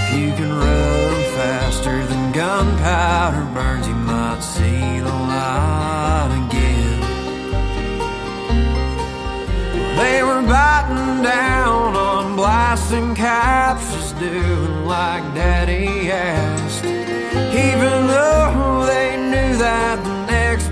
If 0.04 0.20
you 0.20 0.30
can 0.34 0.52
run 0.54 1.24
faster 1.36 2.06
than 2.06 2.32
gunpowder 2.32 3.46
burns, 3.54 3.88
you 3.88 3.96
might 3.96 4.42
see 4.42 5.00
the 5.00 5.16
light 5.32 6.32
again. 6.46 7.00
They 9.98 10.24
were 10.24 10.42
biting 10.42 11.24
down 11.24 11.96
on 11.96 12.36
blasting 12.36 13.16
caps, 13.16 13.94
just 13.94 14.20
doing 14.20 14.86
like 14.86 15.24
Daddy 15.36 16.12
asked. 16.12 16.84
Even 16.86 18.08
though 18.08 18.86
they 18.86 19.18
knew 19.18 19.58
that 19.58 20.11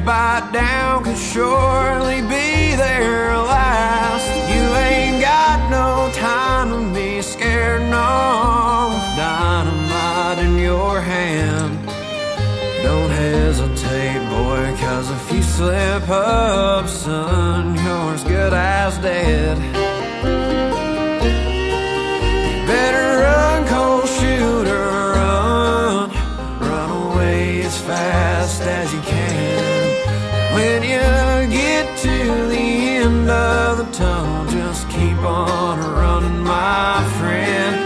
bite 0.05 0.49
down 0.51 1.03
could 1.03 1.17
surely 1.17 2.21
be 2.21 2.75
their 2.75 3.35
last. 3.37 4.27
You 4.53 4.63
ain't 4.75 5.21
got 5.21 5.69
no 5.69 6.11
time 6.13 6.69
to 6.69 6.93
be 6.93 7.21
scared, 7.21 7.81
no. 7.83 8.91
Dynamite 9.17 10.39
in 10.39 10.57
your 10.57 11.01
hand. 11.01 11.77
Don't 12.83 13.09
hesitate, 13.09 14.21
boy, 14.29 14.75
cause 14.79 15.11
if 15.11 15.31
you 15.33 15.41
slip 15.41 16.09
up, 16.09 16.87
son, 16.87 17.75
you're 17.75 18.13
as 18.13 18.23
good 18.23 18.53
as 18.53 18.97
dead. 18.99 19.57
Better 22.67 23.07
run, 23.23 23.67
cold 23.67 24.07
shooter, 24.07 24.87
run. 25.15 26.09
Run 26.59 26.89
away 26.91 27.61
as 27.63 27.77
fast 27.81 28.61
as 28.61 28.93
you 28.93 29.01
can. 29.01 29.68
When 30.53 30.81
you 30.83 30.99
get 31.55 31.97
to 31.99 32.47
the 32.47 32.57
end 32.57 33.29
of 33.29 33.77
the 33.77 33.91
tunnel, 33.91 34.51
just 34.51 34.89
keep 34.89 35.17
on 35.19 35.79
running, 35.79 36.43
my 36.43 37.07
friend. 37.19 37.78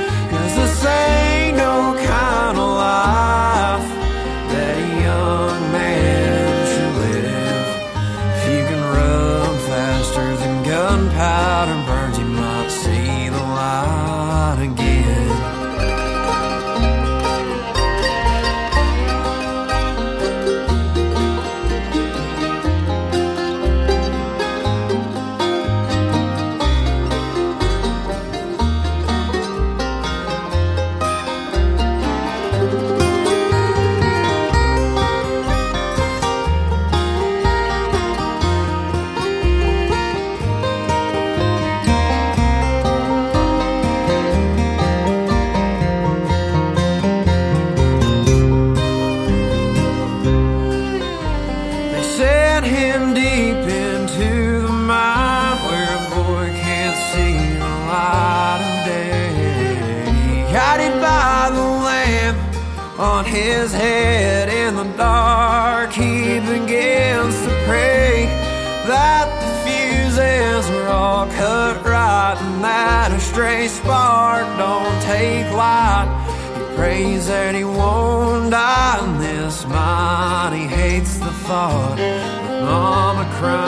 That 77.25 77.55
he 77.55 77.63
won't 77.63 78.51
die 78.51 78.99
in 79.01 79.17
this 79.17 79.65
mine. 79.65 80.51
He 80.51 80.67
hates 80.67 81.17
the 81.17 81.31
thought 81.47 81.97
of 81.97 83.25
crying. 83.37 83.63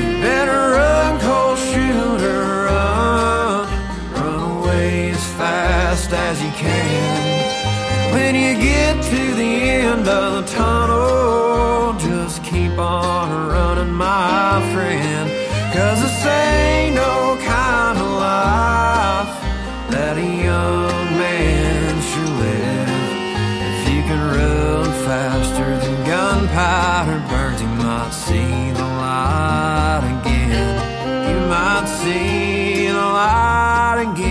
You 0.00 0.20
better 0.22 0.62
run, 0.78 1.18
cold 1.20 1.58
shooter, 1.58 2.66
run. 2.66 3.66
Run 4.14 4.40
away 4.62 5.10
as 5.10 5.24
fast 5.34 6.12
as 6.12 6.40
you 6.40 6.52
can. 6.52 8.12
When 8.12 8.36
you 8.36 8.54
get 8.54 9.02
to 9.02 9.34
the 9.34 9.52
end 9.82 10.06
of 10.06 10.32
the 10.36 10.42
tunnel, 10.52 11.94
just 11.98 12.44
keep 12.44 12.78
on 12.78 13.25
my 13.96 14.60
friend. 14.74 15.30
Cause 15.72 16.02
this 16.02 16.26
ain't 16.26 16.94
no 16.94 17.38
kind 17.44 17.98
of 17.98 18.08
life 18.28 19.32
that 19.90 20.16
a 20.18 20.28
young 20.48 21.06
man 21.16 22.02
should 22.08 22.34
live. 22.44 22.88
If 23.72 23.94
you 23.94 24.02
can 24.02 24.20
run 24.36 24.84
faster 25.08 25.78
than 25.82 25.96
gunpowder 26.04 27.20
burns, 27.28 27.62
you 27.62 27.68
might 27.68 28.12
see 28.12 28.70
the 28.72 28.88
light 29.02 30.04
again. 30.20 30.76
You 31.30 31.38
might 31.48 31.86
see 31.86 32.88
the 32.88 33.06
light 33.20 34.12
again. 34.12 34.25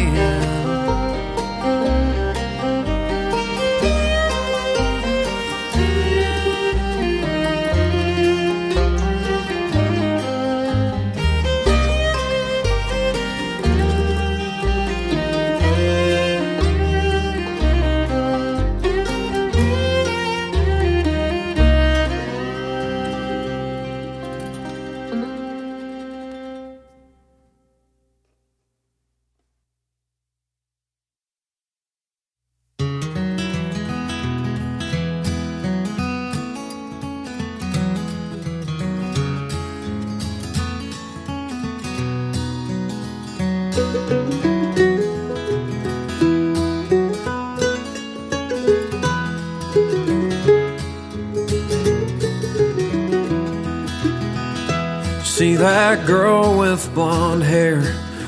With 56.76 56.94
blonde 56.94 57.42
hair. 57.42 57.82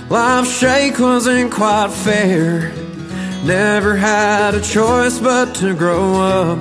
Life's 0.09 0.57
shake 0.57 0.99
wasn't 0.99 1.51
quite 1.51 1.91
fair. 1.91 2.71
Never 3.43 3.97
had 3.97 4.55
a 4.55 4.61
choice 4.61 5.19
but 5.19 5.53
to 5.55 5.75
grow 5.75 6.13
up. 6.21 6.59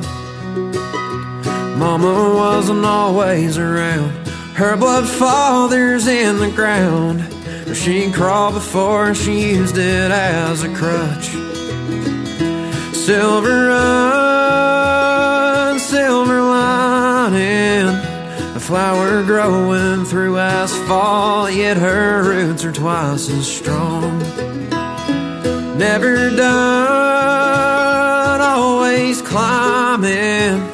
Mama 1.78 2.34
wasn't 2.34 2.84
always 2.84 3.56
around. 3.56 4.10
Her 4.56 4.76
blood 4.76 5.06
father's 5.06 6.08
in 6.08 6.38
the 6.38 6.50
ground. 6.50 7.22
She 7.76 8.10
crawled 8.10 8.54
before 8.54 9.14
she 9.14 9.50
used 9.50 9.78
it 9.78 10.10
as 10.10 10.64
a 10.64 10.74
crutch. 10.74 11.28
Silver 12.96 13.68
run, 13.68 14.98
silver 15.78 16.42
lining. 16.42 17.95
Flower 18.66 19.22
growing 19.22 20.04
through 20.04 20.38
asphalt, 20.38 21.52
yet 21.52 21.76
her 21.76 22.24
roots 22.24 22.64
are 22.64 22.72
twice 22.72 23.30
as 23.30 23.46
strong. 23.46 24.18
Never 25.78 26.30
done, 26.30 27.60
always 28.40 29.22
climbing. 29.22 30.68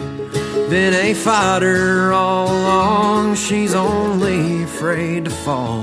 Been 0.71 0.95
a 0.95 1.13
fighter 1.13 2.15
all 2.15 2.47
along, 2.49 3.35
she's 3.35 3.75
only 3.75 4.63
afraid 4.63 5.27
to 5.27 5.31
fall. 5.31 5.83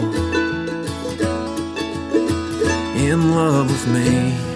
In 2.98 3.36
love 3.36 3.70
with 3.70 3.88
me. 3.88 4.49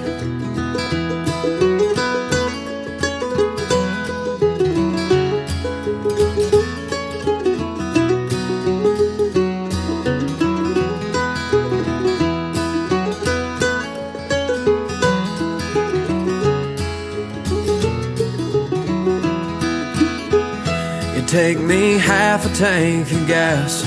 Take 21.33 21.59
me 21.59 21.97
half 21.97 22.45
a 22.45 22.55
tank 22.55 23.11
of 23.11 23.25
gas 23.25 23.81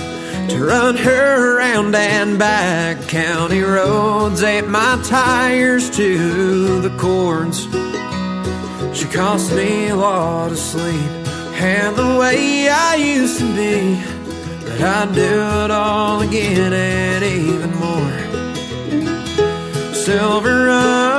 to 0.51 0.65
run 0.65 0.97
her 0.97 1.57
around 1.57 1.95
and 1.95 2.41
back. 2.41 3.01
County 3.07 3.61
roads 3.61 4.43
ate 4.43 4.67
my 4.67 5.01
tires 5.05 5.89
to 5.97 6.81
the 6.81 6.91
cords. 6.99 7.67
She 8.99 9.07
cost 9.07 9.55
me 9.55 9.91
a 9.91 9.95
lot 9.95 10.51
of 10.51 10.59
sleep 10.59 11.13
and 11.55 11.95
the 11.95 12.19
way 12.19 12.69
I 12.69 12.97
used 12.97 13.39
to 13.39 13.47
be. 13.55 14.03
But 14.65 14.81
I'd 14.81 15.15
do 15.15 15.65
it 15.65 15.71
all 15.71 16.23
again 16.23 16.73
and 16.73 17.25
even 17.25 17.71
more. 17.77 18.19
Silver 19.95 20.65
run, 20.65 21.16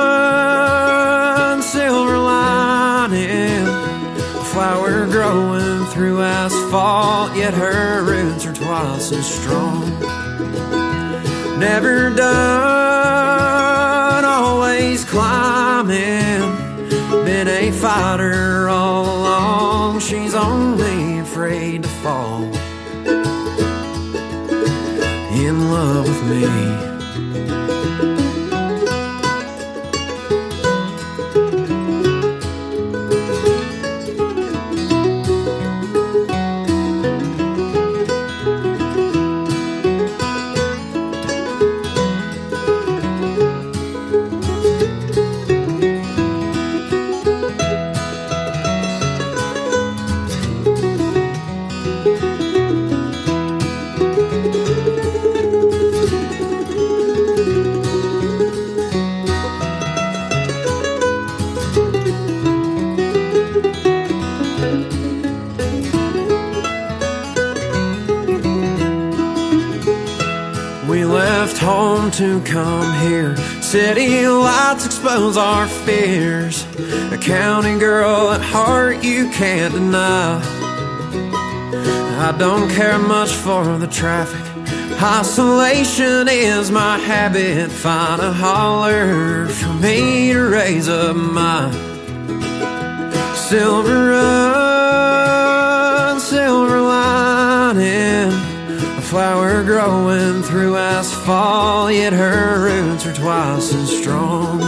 Fault. 6.70 7.36
yet 7.36 7.54
her 7.54 8.02
roots 8.04 8.46
are 8.46 8.52
twice 8.52 9.12
as 9.12 9.26
strong. 9.26 9.80
Never 11.58 12.10
done, 12.10 12.24
always 14.24 15.04
climbing. 15.04 16.40
Been 17.24 17.48
a 17.48 17.70
fighter 17.72 18.68
all 18.68 19.04
along, 19.04 20.00
she's 20.00 20.34
only 20.34 21.18
afraid 21.18 21.82
to 21.82 21.88
fall 21.88 22.44
in 25.46 25.70
love 25.70 26.06
with 26.08 26.22
me. 26.30 26.77
to 72.18 72.40
come 72.40 72.92
here. 73.06 73.36
City 73.62 74.26
lights 74.26 74.84
expose 74.84 75.36
our 75.36 75.68
fears. 75.68 76.66
A 77.12 77.16
county 77.16 77.78
girl 77.78 78.32
at 78.32 78.40
heart 78.40 79.04
you 79.04 79.30
can't 79.30 79.72
deny. 79.72 80.40
I 82.18 82.36
don't 82.36 82.68
care 82.70 82.98
much 82.98 83.30
for 83.30 83.78
the 83.78 83.86
traffic. 83.86 84.44
Isolation 85.00 86.26
is 86.28 86.72
my 86.72 86.98
habit. 86.98 87.70
Find 87.70 88.20
a 88.20 88.32
holler 88.32 89.46
for 89.46 89.74
me 89.74 90.32
to 90.32 90.40
raise 90.40 90.88
up 90.88 91.14
my 91.14 91.70
silver. 93.48 94.14
Up. 94.14 94.57
flower 99.08 99.64
growing 99.64 100.42
through 100.42 100.76
asphalt, 100.76 101.94
yet 101.94 102.12
her 102.12 102.64
roots 102.64 103.06
are 103.06 103.14
twice 103.14 103.72
as 103.72 103.98
strong. 103.98 104.58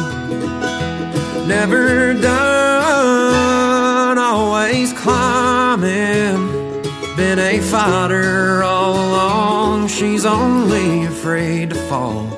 Never 1.46 2.14
done, 2.14 4.16
always 4.16 4.94
climbing. 4.94 6.48
Been 7.16 7.38
a 7.38 7.60
fighter 7.60 8.62
all 8.62 8.94
along, 8.94 9.88
she's 9.88 10.24
only 10.24 11.04
afraid 11.04 11.70
to 11.70 11.76
fall. 11.76 12.29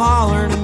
hollering 0.00 0.59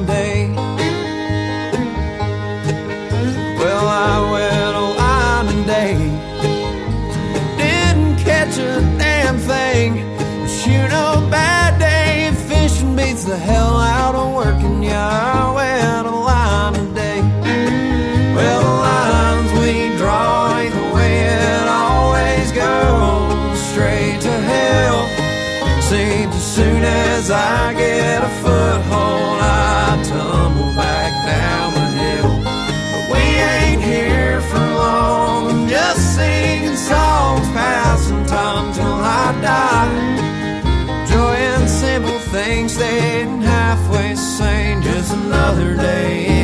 another 45.46 45.76
day. 45.76 46.35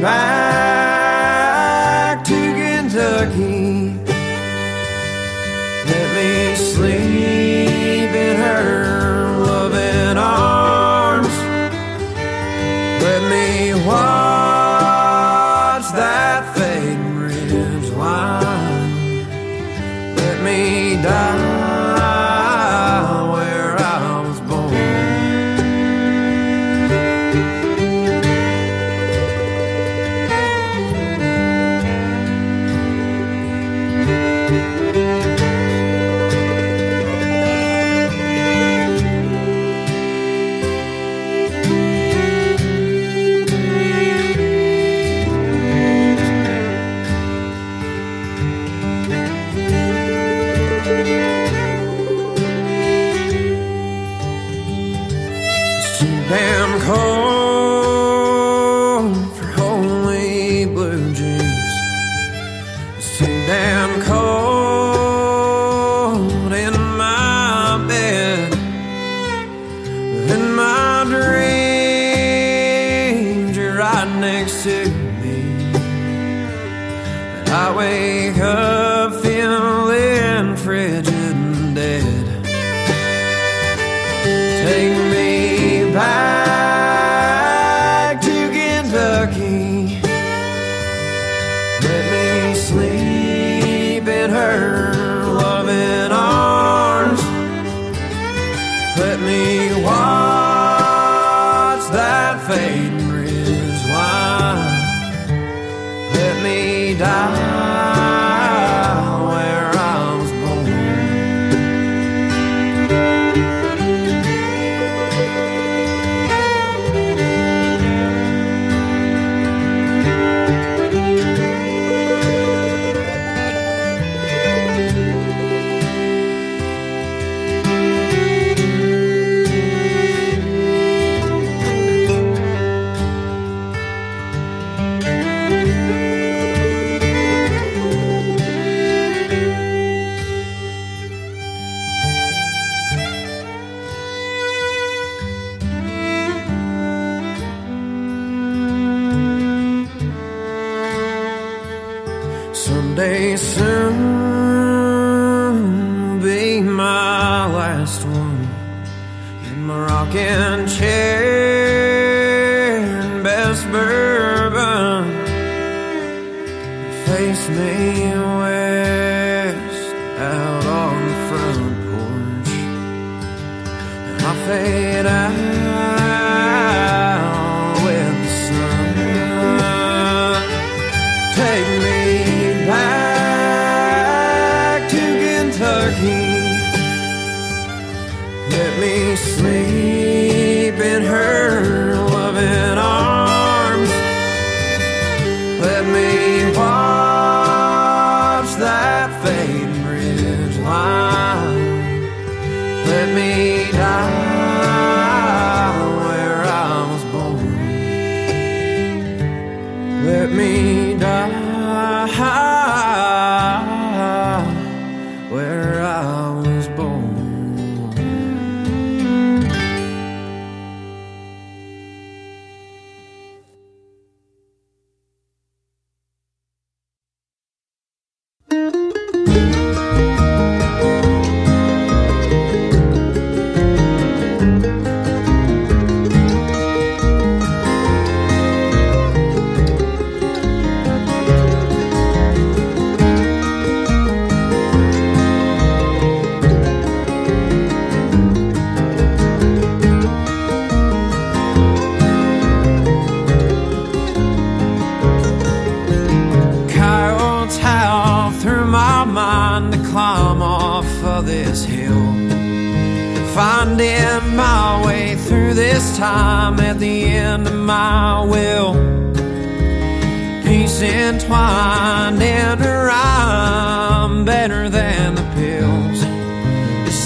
Me 0.00 0.39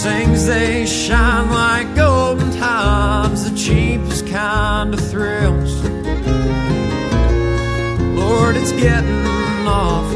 things 0.05 0.45
they 0.45 0.85
shine 0.85 1.49
like 1.51 1.97
golden 1.97 2.51
times, 2.59 3.49
the 3.51 3.57
cheapest 3.57 4.27
kind 4.27 4.93
of 4.93 5.01
thrills. 5.01 5.83
Lord, 8.15 8.55
it's 8.57 8.73
getting 8.73 9.25
awful. 9.67 10.14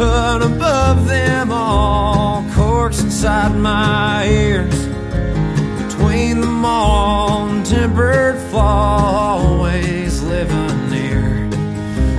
But 0.00 0.40
above 0.42 1.06
them 1.06 1.52
all, 1.52 2.42
corks 2.54 3.02
inside 3.02 3.54
my 3.54 4.26
ears. 4.26 4.86
Between 5.76 6.40
them 6.40 6.64
all, 6.64 7.46
tempered 7.64 8.38
flaw, 8.48 9.36
always 9.42 10.22
living 10.22 10.88
near. 10.88 11.50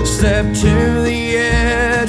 Step 0.06 0.46
to 0.58 1.02
the 1.02 1.38
edge. 1.38 2.01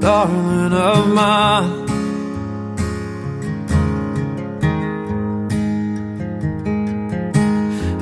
Darling 0.00 0.72
of 0.72 1.08
mine. 1.08 1.88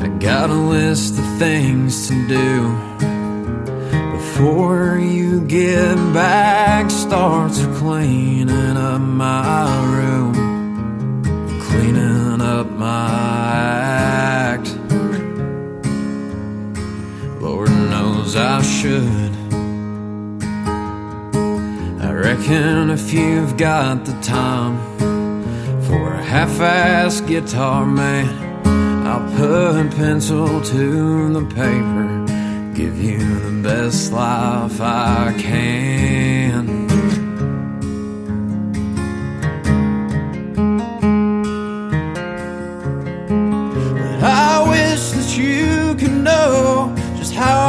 I 0.04 0.08
got 0.18 0.50
a 0.50 0.54
list 0.54 1.18
of 1.18 1.38
things 1.38 2.08
to 2.08 2.28
do 2.28 2.72
before 4.12 4.98
you 4.98 5.40
get 5.46 5.96
back. 6.12 6.90
Starts 6.90 7.64
cleaning 7.78 8.76
up 8.76 9.00
my 9.00 9.84
room, 9.86 10.34
cleaning 11.62 12.40
up 12.40 12.70
my 12.70 13.08
act. 14.52 14.68
Lord 17.40 17.70
knows 17.70 18.36
I 18.36 18.60
should. 18.62 19.25
If 22.90 23.12
you've 23.12 23.56
got 23.56 24.04
the 24.04 24.12
time 24.20 24.76
for 25.82 26.14
a 26.14 26.22
half-assed 26.22 27.26
guitar 27.26 27.84
man. 27.86 28.26
I'll 29.06 29.28
put 29.36 29.86
a 29.86 29.88
pencil 29.96 30.60
to 30.60 31.32
the 31.32 31.44
paper, 31.54 32.24
give 32.74 32.98
you 32.98 33.18
the 33.18 33.62
best 33.62 34.12
life 34.12 34.80
I 34.80 35.34
can. 35.38 36.86
I 44.22 44.68
wish 44.68 45.10
that 45.10 45.36
you 45.38 45.94
could 45.96 46.16
know 46.24 46.94
just 47.16 47.34
how 47.34 47.65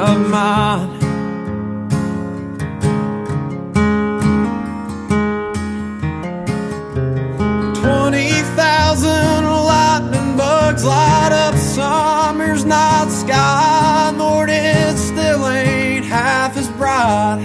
of 0.00 0.30
mine. 0.30 0.98
Twenty 7.74 8.30
thousand 8.56 9.44
lightning 9.44 10.36
bugs 10.38 10.84
light 10.84 11.32
up 11.32 11.54
summer's 11.54 12.64
night 12.64 13.10
sky. 13.10 14.10
Lord, 14.16 14.48
it 14.50 14.96
still 14.96 15.46
ain't 15.46 16.06
half 16.06 16.56
as 16.56 16.68
bright 16.70 17.44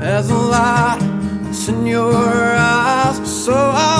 as 0.00 0.28
the 0.28 0.36
light 0.36 1.00
that's 1.42 1.68
in 1.68 1.86
your 1.86 2.14
eyes. 2.14 3.44
So 3.44 3.52
I'll 3.52 3.99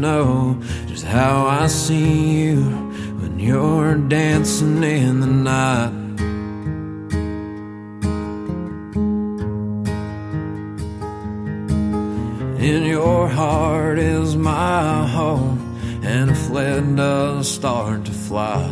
know 0.00 0.60
just 0.86 1.04
how 1.04 1.46
I 1.46 1.66
see 1.66 2.42
you 2.42 2.62
when 3.20 3.38
you're 3.38 3.96
dancing 3.96 4.82
in 4.82 5.20
the 5.20 5.26
night. 5.26 5.92
In 12.60 12.84
your 12.84 13.28
heart 13.28 13.98
is 13.98 14.36
my 14.36 15.06
home, 15.06 15.58
and 16.04 16.30
if 16.30 16.50
lead 16.50 16.96
does 16.96 17.50
start 17.50 18.04
to 18.04 18.12
fly, 18.12 18.62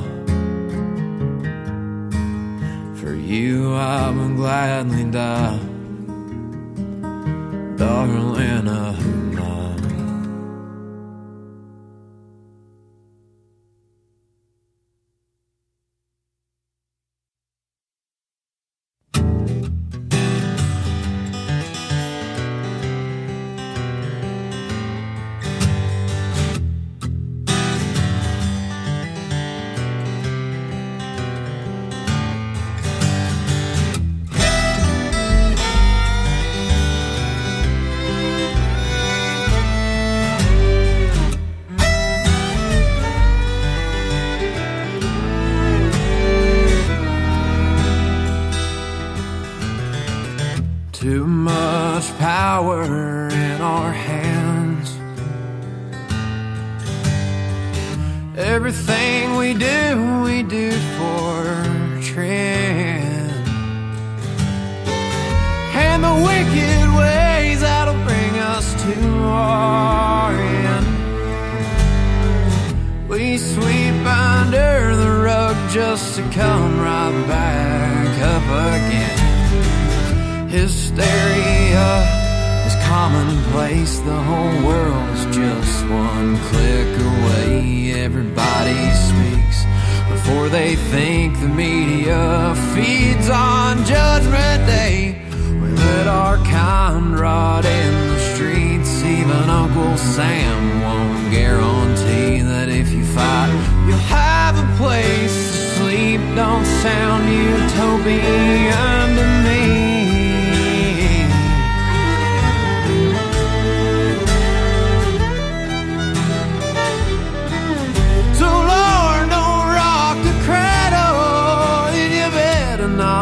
for 2.96 3.14
you 3.14 3.74
I 3.74 4.10
would 4.10 4.36
gladly 4.36 5.04
die 5.10 5.58
darling 7.76 8.68
of 8.68 9.25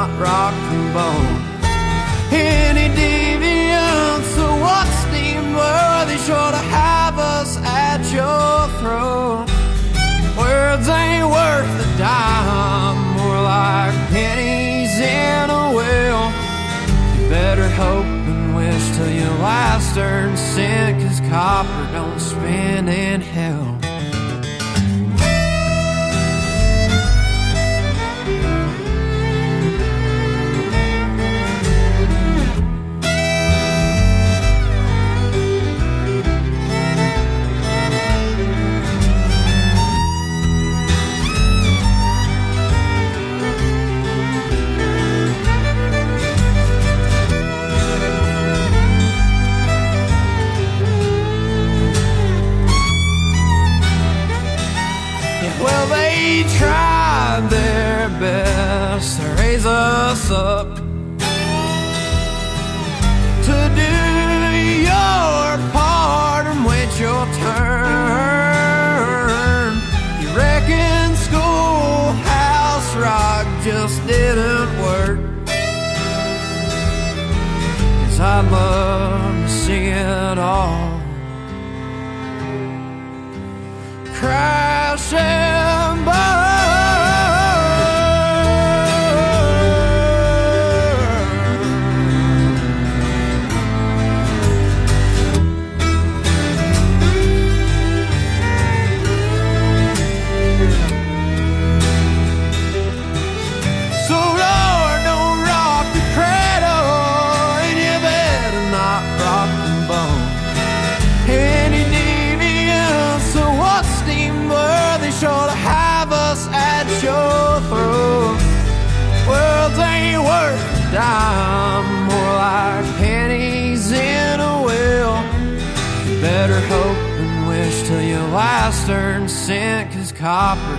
not 0.06 0.20
rock 0.20 0.54
and 0.54 0.92
bone. 0.92 1.40
Any 2.30 2.88
deviance 2.94 4.18
or 4.18 4.36
so 4.36 4.56
what's 4.56 5.04
deemed 5.12 5.54
worthy, 5.56 6.18
sure 6.18 6.50
to 6.56 6.62
have 6.78 7.18
us 7.18 7.56
at 7.58 8.00
your 8.12 8.68
throat. 8.80 9.46
Words 10.36 10.88
ain't 10.88 11.28
worth 11.28 11.74
a 11.86 11.98
dime, 11.98 12.98
more 13.16 13.40
like 13.42 13.94
pennies 14.10 14.94
in 15.00 15.50
a 15.50 15.66
wheel. 15.76 16.24
You 17.14 17.28
better 17.30 17.68
hope 17.70 18.04
and 18.04 18.56
wish 18.56 18.84
till 18.96 19.10
your 19.10 19.34
last 19.38 19.96
earned 19.96 20.38
cent, 20.38 21.02
cause 21.02 21.20
copper 21.30 21.92
don't 21.92 22.20
spin 22.20 22.88
in 22.88 23.20
hell. 23.20 23.83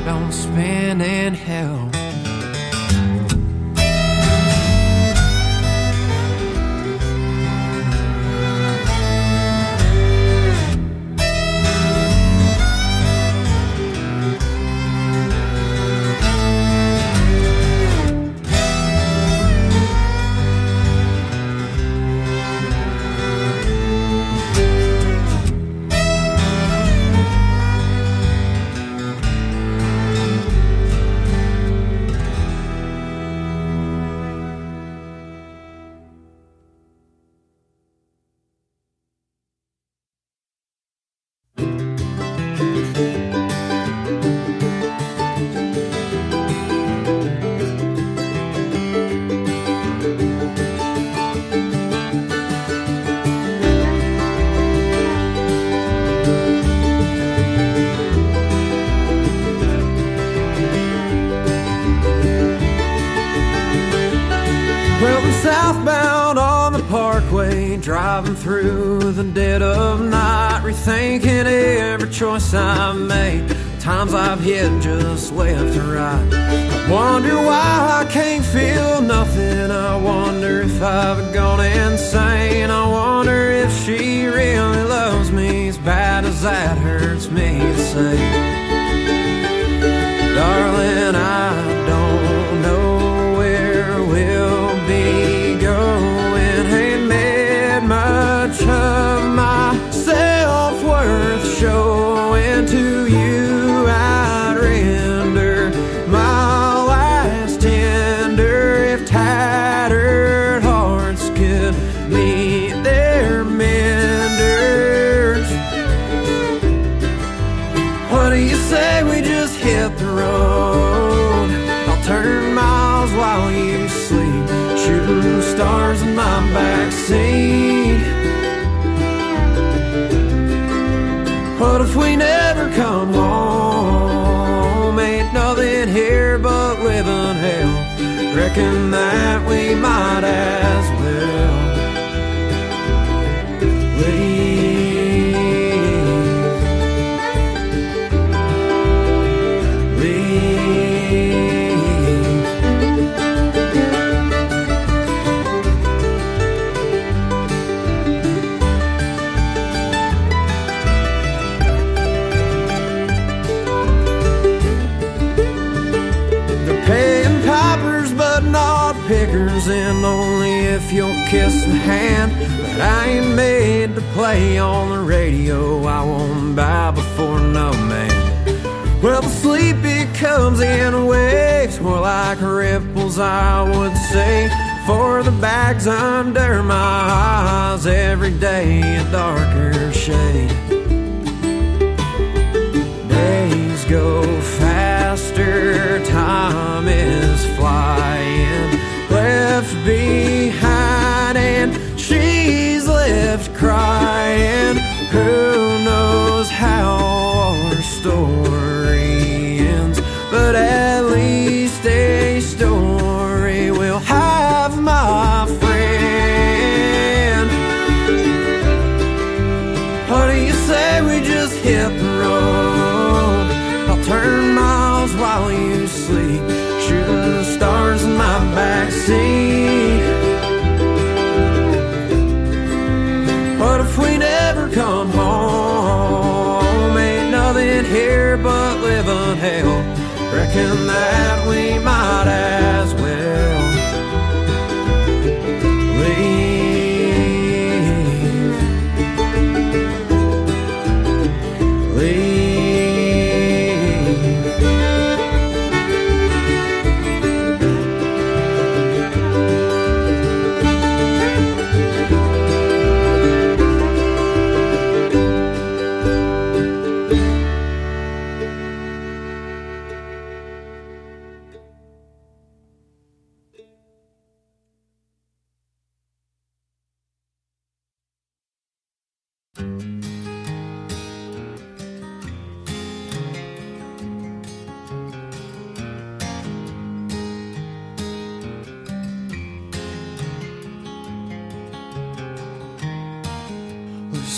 don't 0.03 0.33
spin 0.33 0.99
in 0.99 1.33
hell. 1.33 1.94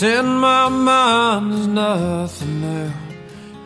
In 0.02 0.36
my 0.36 0.68
mind 0.68 1.52
is 1.54 1.66
nothing 1.66 2.60
new. 2.60 2.92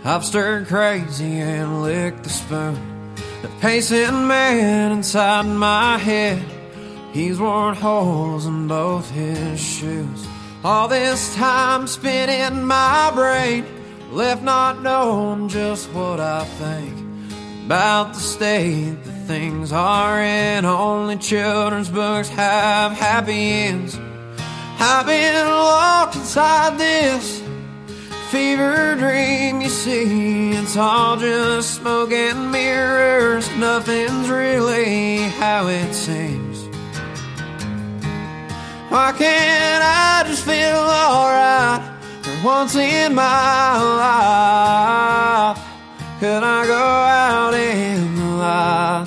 I've 0.03 0.25
stirred 0.25 0.67
crazy 0.67 1.39
and 1.41 1.83
licked 1.83 2.25
the 2.25 2.31
spoon. 2.31 3.15
The 3.43 3.49
pacing 3.61 4.27
man 4.27 4.93
inside 4.93 5.43
my 5.43 5.99
head, 5.99 6.43
he's 7.13 7.39
worn 7.39 7.75
holes 7.75 8.47
in 8.47 8.67
both 8.67 9.11
his 9.11 9.61
shoes. 9.61 10.27
All 10.65 10.89
this 10.89 11.35
time 11.35 11.87
spent 11.87 12.31
in 12.31 12.65
my 12.65 13.13
brain, 13.15 13.67
left 14.11 14.43
not 14.43 14.81
knowing 14.81 15.49
just 15.49 15.93
what 15.93 16.19
I 16.19 16.45
think 16.45 16.99
about 17.67 18.15
the 18.15 18.21
state 18.21 19.05
that 19.05 19.27
things 19.27 19.71
are 19.71 20.23
in. 20.23 20.65
Only 20.65 21.19
children's 21.19 21.91
books 21.91 22.31
have 22.31 22.93
happy 22.93 23.51
ends. 23.51 23.99
I've 24.85 25.07
been 25.07 25.47
locked 25.47 26.17
inside 26.17 26.77
this 26.77 27.41
fever 28.33 28.97
dream, 28.97 29.61
you 29.61 29.69
see. 29.69 30.51
It's 30.51 30.77
all 30.77 31.17
just 31.17 31.77
smoke 31.77 32.11
and 32.11 32.51
mirrors. 32.51 33.49
Nothing's 33.59 34.29
really 34.29 35.29
how 35.39 35.69
it 35.69 35.95
seems. 35.95 36.65
Why 38.89 39.13
can't 39.17 39.85
I 39.85 40.25
just 40.27 40.45
feel 40.45 40.75
alright 40.75 41.81
for 42.23 42.45
once 42.45 42.75
in 42.75 43.15
my 43.15 43.81
life? 45.55 45.59
Could 46.19 46.43
I 46.43 46.67
go 46.67 46.75
out 46.75 47.55
in 47.55 48.17
the 48.17 48.25
light? 48.25 49.07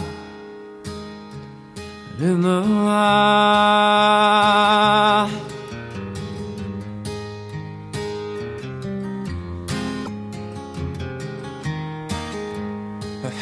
In 2.21 2.41
the 2.41 2.61
light. 2.61 4.05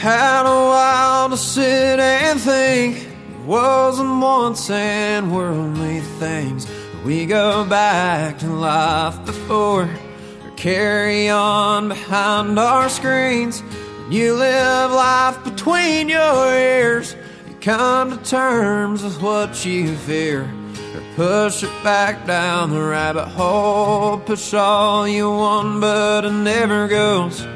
Had 0.03 0.45
a 0.45 0.67
while 0.67 1.29
to 1.29 1.37
sit 1.37 1.97
and 1.97 2.37
think. 2.37 2.97
It 2.97 3.45
wasn't 3.45 4.19
once 4.19 4.69
and 4.69 5.33
worldly 5.33 6.01
things. 6.19 6.67
We 7.05 7.25
go 7.25 7.63
back 7.63 8.39
to 8.39 8.47
life 8.47 9.25
before, 9.25 9.83
or 9.83 10.51
carry 10.57 11.29
on 11.29 11.87
behind 11.87 12.59
our 12.59 12.89
screens. 12.89 13.63
You 14.09 14.33
live 14.33 14.91
life 14.91 15.41
between 15.45 16.09
your 16.09 16.53
ears. 16.53 17.15
You 17.47 17.55
come 17.61 18.11
to 18.11 18.17
terms 18.29 19.05
with 19.05 19.21
what 19.21 19.63
you 19.63 19.95
fear, 19.95 20.41
or 20.41 21.03
push 21.15 21.63
it 21.63 21.71
back 21.81 22.27
down 22.27 22.71
the 22.71 22.81
rabbit 22.81 23.29
hole. 23.29 24.17
Push 24.17 24.53
all 24.53 25.07
you 25.07 25.29
want, 25.29 25.79
but 25.79 26.25
it 26.25 26.33
never 26.33 26.89
goes. 26.89 27.47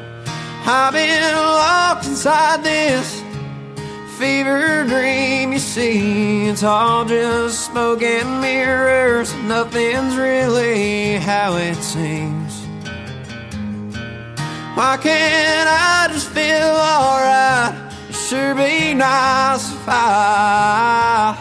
I've 0.70 0.92
been 0.92 1.34
locked 1.34 2.08
inside 2.08 2.62
this 2.62 3.24
fever 4.18 4.84
dream. 4.84 5.54
You 5.54 5.60
see, 5.60 6.48
it's 6.48 6.62
all 6.62 7.06
just 7.06 7.68
smoke 7.68 8.02
and 8.02 8.42
mirrors. 8.42 9.34
Nothing's 9.46 10.18
really 10.18 11.20
how 11.20 11.56
it 11.56 11.76
seems. 11.76 12.66
Why 14.76 14.98
can't 14.98 15.70
I 15.70 16.10
just 16.12 16.32
feel 16.32 16.76
alright? 16.92 17.74
It 18.10 18.16
sure 18.16 18.54
be 18.54 18.94
nice 18.94 19.72
if 19.72 19.88
I 19.88 21.38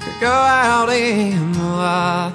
could 0.00 0.20
go 0.22 0.32
out 0.32 0.88
in 0.88 1.52
the 1.52 1.64
light. 1.64 2.34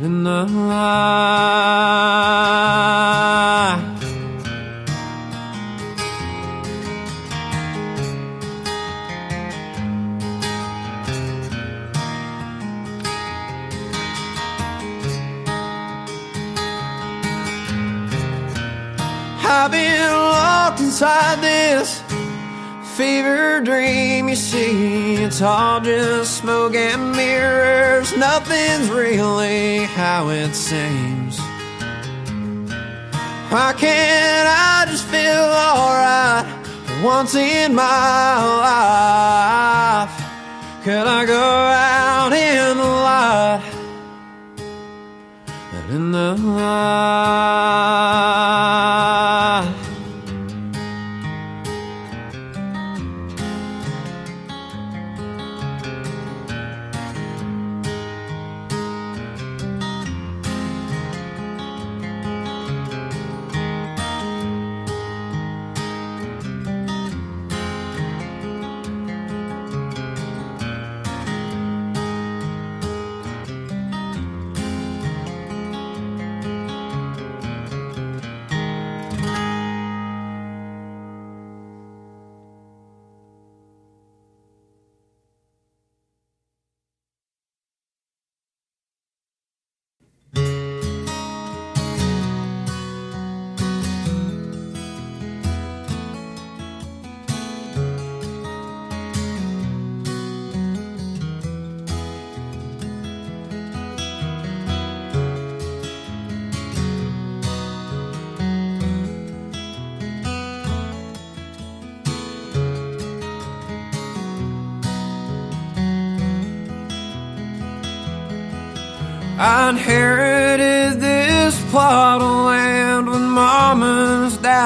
In 0.00 0.24
the 0.24 0.44
light. 0.44 2.23
Fever 22.96 23.60
dream. 23.60 24.28
You 24.28 24.36
see, 24.36 25.16
it's 25.16 25.42
all 25.42 25.80
just 25.80 26.38
smoke 26.38 26.74
and 26.76 27.12
mirrors. 27.12 28.16
Nothing's 28.16 28.88
really 28.88 29.84
how 29.84 30.28
it 30.28 30.54
seems. 30.54 31.38
Why 33.50 33.72
can't 33.76 34.48
I 34.48 34.86
just 34.88 35.04
feel 35.06 35.44
alright 35.66 36.46
once 37.02 37.34
in 37.34 37.74
my 37.74 38.36
life? 40.06 40.14
Could 40.84 41.06
I 41.06 41.24
go 41.24 41.34
out 41.34 42.32
in 42.32 42.76
the 42.76 42.84
light? 42.84 43.62
And 45.72 45.90
in 45.96 46.12
the 46.12 46.34
light. 46.36 48.03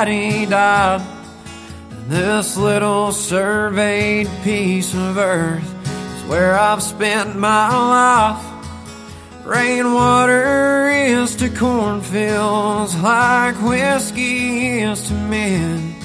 And 0.07 1.03
this 2.07 2.57
little 2.57 3.11
surveyed 3.11 4.29
piece 4.45 4.95
of 4.95 5.19
earth 5.19 5.65
is 6.15 6.29
where 6.29 6.57
I've 6.57 6.81
spent 6.85 7.37
my 7.37 7.69
life. 7.69 9.45
Rainwater 9.45 10.89
is 10.89 11.35
to 11.37 11.51
cornfields 11.51 12.95
like 13.01 13.57
whiskey 13.61 14.83
is 14.83 15.09
to 15.09 15.15
men. 15.15 15.97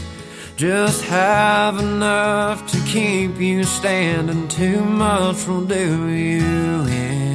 Just 0.56 1.04
have 1.04 1.78
enough 1.78 2.66
to 2.72 2.80
keep 2.86 3.38
you 3.40 3.64
standing, 3.64 4.48
too 4.48 4.84
much 4.84 5.48
will 5.48 5.66
do 5.66 6.08
you 6.10 6.88
in. 6.88 7.33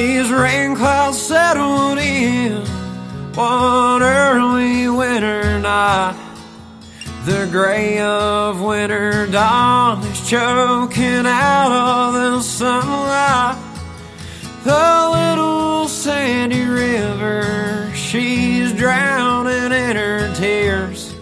These 0.00 0.30
rain 0.30 0.74
clouds 0.76 1.20
settled 1.20 1.98
in 1.98 2.64
one 3.34 4.02
early 4.02 4.88
winter 4.88 5.58
night. 5.58 6.16
The 7.26 7.46
gray 7.52 7.98
of 8.00 8.62
winter 8.62 9.26
dawn 9.26 10.02
is 10.06 10.26
choking 10.26 11.26
out 11.26 11.70
all 11.70 12.12
the 12.12 12.40
sunlight. 12.40 13.58
The 14.64 15.10
little 15.12 15.86
sandy 15.86 16.64
river, 16.64 17.92
she's 17.94 18.72
drowning 18.72 19.70
in 19.70 19.96
her 19.96 20.34
tears. 20.34 21.14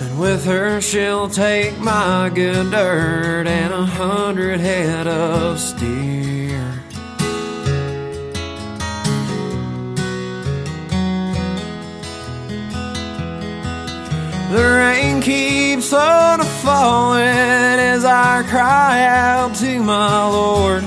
And 0.00 0.20
with 0.20 0.44
her, 0.44 0.80
she'll 0.80 1.28
take 1.28 1.76
my 1.80 2.30
good 2.32 2.70
dirt 2.70 3.48
and 3.48 3.74
a 3.74 3.84
hundred 3.84 4.60
head 4.60 5.08
of 5.08 5.58
steer. 5.58 6.33
The 14.54 14.62
rain 14.62 15.20
keeps 15.20 15.92
on 15.92 16.38
falling 16.62 17.20
as 17.24 18.04
I 18.04 18.44
cry 18.48 19.04
out 19.04 19.52
to 19.56 19.82
my 19.82 20.28
Lord. 20.28 20.84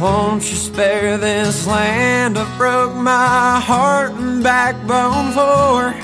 Won't 0.00 0.42
you 0.50 0.56
spare 0.56 1.16
this 1.16 1.64
land? 1.68 2.36
I 2.36 2.58
broke 2.58 2.96
my 2.96 3.60
heart 3.60 4.10
and 4.14 4.42
backbone 4.42 5.30
for. 5.30 5.94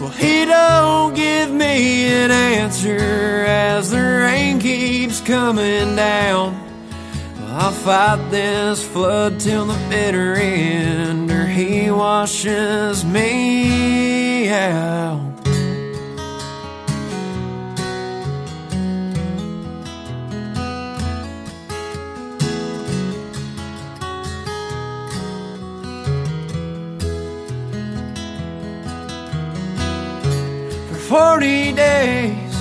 Well, 0.00 0.12
he 0.12 0.46
don't 0.46 1.14
give 1.14 1.50
me 1.50 2.06
an 2.06 2.30
answer 2.30 3.44
as 3.46 3.90
the 3.90 4.00
rain 4.00 4.58
keeps 4.58 5.20
coming 5.20 5.94
down. 5.94 6.58
Well, 7.36 7.52
I'll 7.52 7.70
fight 7.70 8.30
this 8.30 8.82
flood 8.82 9.40
till 9.40 9.66
the 9.66 9.78
bitter 9.90 10.36
end, 10.36 11.30
or 11.30 11.44
he 11.44 11.90
washes 11.90 13.04
me 13.04 14.48
out. 14.48 15.33
40 31.14 31.72
days 31.74 32.56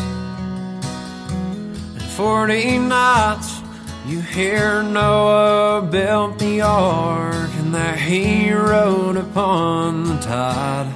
and 1.96 2.04
40 2.04 2.78
nights. 2.78 3.62
You 4.06 4.22
hear 4.22 4.84
Noah 4.84 5.82
built 5.82 6.38
the 6.38 6.62
ark 6.62 7.50
and 7.58 7.74
that 7.74 7.98
he 7.98 8.54
rode 8.54 9.18
upon 9.18 10.04
the 10.04 10.18
tide. 10.20 10.94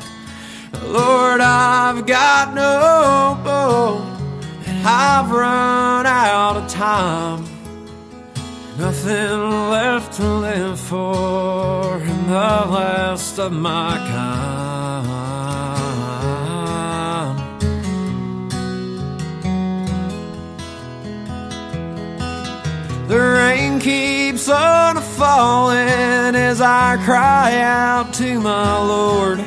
Lord, 0.84 1.42
I've 1.42 2.06
got 2.06 2.54
no 2.54 3.42
boat 3.44 4.06
and 4.68 4.88
I've 4.88 5.32
run 5.32 6.06
out 6.06 6.58
of 6.58 6.70
time. 6.70 7.44
Nothing 8.78 9.72
left 9.72 10.14
to 10.18 10.28
live 10.28 10.80
for 10.80 11.98
in 12.04 12.28
the 12.28 12.52
last 12.78 13.40
of 13.40 13.52
my 13.52 13.98
kind. 13.98 14.67
Keeps 23.88 24.50
on 24.50 25.02
falling 25.02 26.36
as 26.36 26.60
I 26.60 27.02
cry 27.06 27.62
out 27.62 28.14
to 28.16 28.38
my 28.38 28.82
Lord. 28.82 29.40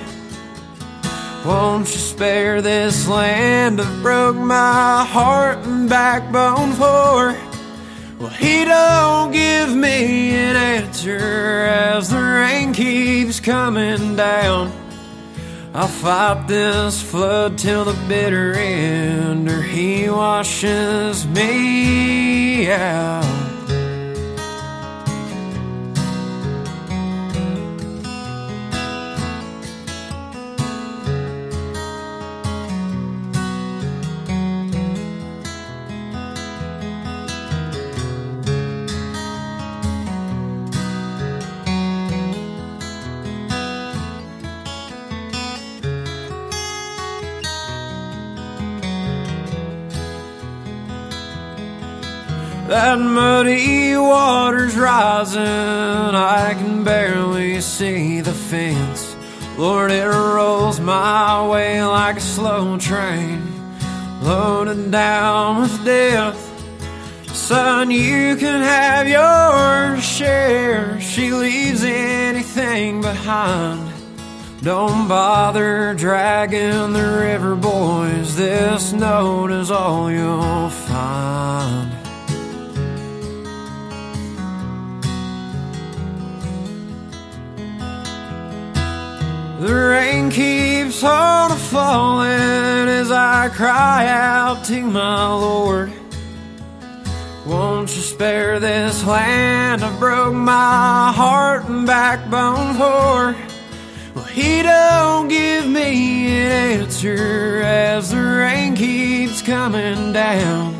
Won't 1.44 1.86
you 1.92 1.98
spare 1.98 2.62
this 2.62 3.06
land 3.06 3.82
I've 3.82 4.02
broke 4.02 4.36
my 4.36 5.04
heart 5.04 5.58
and 5.66 5.90
backbone 5.90 6.72
for? 6.72 7.36
Well, 8.18 8.30
he 8.30 8.64
don't 8.64 9.30
give 9.30 9.76
me 9.76 10.30
an 10.30 10.56
answer 10.56 11.18
as 11.18 12.08
the 12.08 12.22
rain 12.22 12.72
keeps 12.72 13.40
coming 13.40 14.16
down. 14.16 14.72
I'll 15.74 15.86
fight 15.86 16.46
this 16.48 17.02
flood 17.02 17.58
till 17.58 17.84
the 17.84 17.98
bitter 18.08 18.54
end, 18.54 19.50
or 19.50 19.60
he 19.60 20.08
washes 20.08 21.26
me 21.26 22.72
out. 22.72 23.39
That 52.70 53.00
muddy 53.00 53.96
water's 53.96 54.76
rising, 54.76 55.42
I 55.42 56.54
can 56.56 56.84
barely 56.84 57.60
see 57.60 58.20
the 58.20 58.32
fence. 58.32 59.16
Lord, 59.58 59.90
it 59.90 60.06
rolls 60.06 60.78
my 60.78 61.48
way 61.48 61.82
like 61.82 62.18
a 62.18 62.20
slow 62.20 62.78
train, 62.78 63.42
loaded 64.22 64.92
down 64.92 65.62
with 65.62 65.84
death. 65.84 66.38
Son, 67.34 67.90
you 67.90 68.36
can 68.36 68.62
have 68.62 69.08
your 69.08 70.00
share. 70.00 71.00
She 71.00 71.32
leaves 71.32 71.82
anything 71.82 73.00
behind. 73.00 73.92
Don't 74.62 75.08
bother 75.08 75.94
dragging 75.94 76.92
the 76.92 77.18
river, 77.20 77.56
boys. 77.56 78.36
This 78.36 78.92
note 78.92 79.50
is 79.50 79.72
all 79.72 80.08
you'll 80.08 80.70
find. 80.70 81.89
The 89.60 89.74
rain 89.74 90.30
keeps 90.30 91.04
on 91.04 91.50
falling 91.58 92.30
as 92.88 93.10
I 93.10 93.50
cry 93.50 94.06
out 94.06 94.64
to 94.64 94.80
my 94.80 95.34
Lord. 95.34 95.92
Won't 97.46 97.94
you 97.94 98.00
spare 98.00 98.58
this 98.58 99.04
land 99.04 99.84
I 99.84 99.98
broke 99.98 100.32
my 100.32 101.12
heart 101.14 101.68
and 101.68 101.86
backbone 101.86 102.72
for? 102.72 103.36
Well, 104.14 104.24
he 104.24 104.62
don't 104.62 105.28
give 105.28 105.66
me 105.68 106.28
an 106.28 106.80
answer 106.80 107.60
as 107.62 108.12
the 108.12 108.16
rain 108.16 108.74
keeps 108.74 109.42
coming 109.42 110.14
down. 110.14 110.74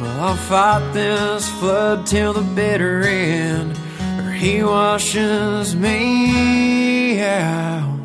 Well, 0.00 0.20
I'll 0.28 0.34
fight 0.34 0.92
this 0.94 1.46
flood 1.60 2.06
till 2.06 2.32
the 2.32 2.54
bitter 2.54 3.02
end, 3.02 3.78
or 4.18 4.30
he 4.30 4.62
washes 4.62 5.76
me 5.76 7.20
out. 7.20 7.97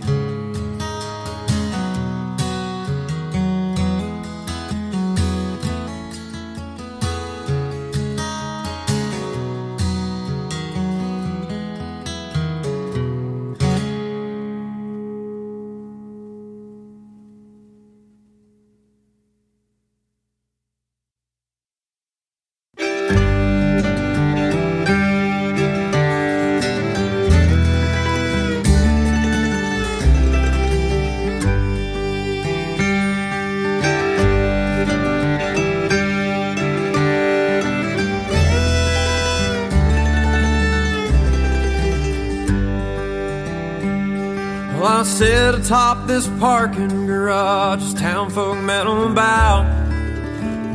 Atop 45.63 46.07
this 46.07 46.27
parking 46.39 47.07
garage, 47.07 47.93
town 47.93 48.29
folk 48.29 48.57
met 48.57 48.83
metal 48.83 49.09
about. 49.09 49.63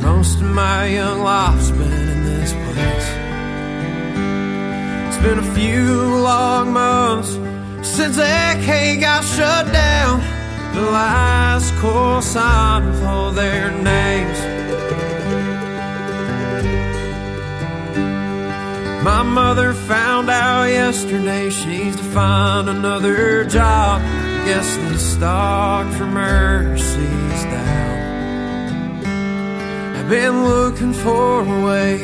Most 0.01 0.37
of 0.41 0.49
my 0.49 0.87
young 0.87 1.21
life's 1.21 1.69
been 1.69 2.09
in 2.09 2.23
this 2.25 2.51
place. 2.53 3.09
It's 5.07 5.23
been 5.23 5.37
a 5.37 5.53
few 5.53 5.93
long 6.17 6.73
months 6.73 7.33
since 7.87 8.17
AK 8.17 8.99
got 8.99 9.23
shut 9.23 9.71
down. 9.71 10.21
The 10.73 10.81
last 10.81 11.71
call 11.75 12.23
sign 12.23 12.81
all 13.05 13.31
their 13.31 13.69
names. 13.69 14.39
My 19.03 19.21
mother 19.21 19.73
found 19.73 20.31
out 20.31 20.63
yesterday 20.63 21.51
she's 21.51 21.95
to 21.95 22.03
find 22.03 22.67
another 22.69 23.45
job. 23.45 24.01
Guess 24.49 24.77
the 24.77 24.97
stock 24.97 25.85
for 25.93 26.07
mercy's 26.07 27.43
down. 27.53 29.05
I've 29.95 30.09
been 30.09 30.43
looking 30.43 30.91
for 30.91 31.41
a 31.43 31.65
way, 31.67 32.01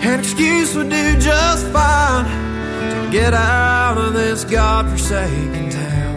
an 0.00 0.20
excuse 0.20 0.76
would 0.76 0.90
do 0.90 1.18
just 1.18 1.66
fine 1.72 2.24
to 2.92 3.10
get 3.10 3.34
out 3.34 3.98
of 3.98 4.14
this 4.14 4.44
godforsaken 4.44 5.70
town. 5.70 6.14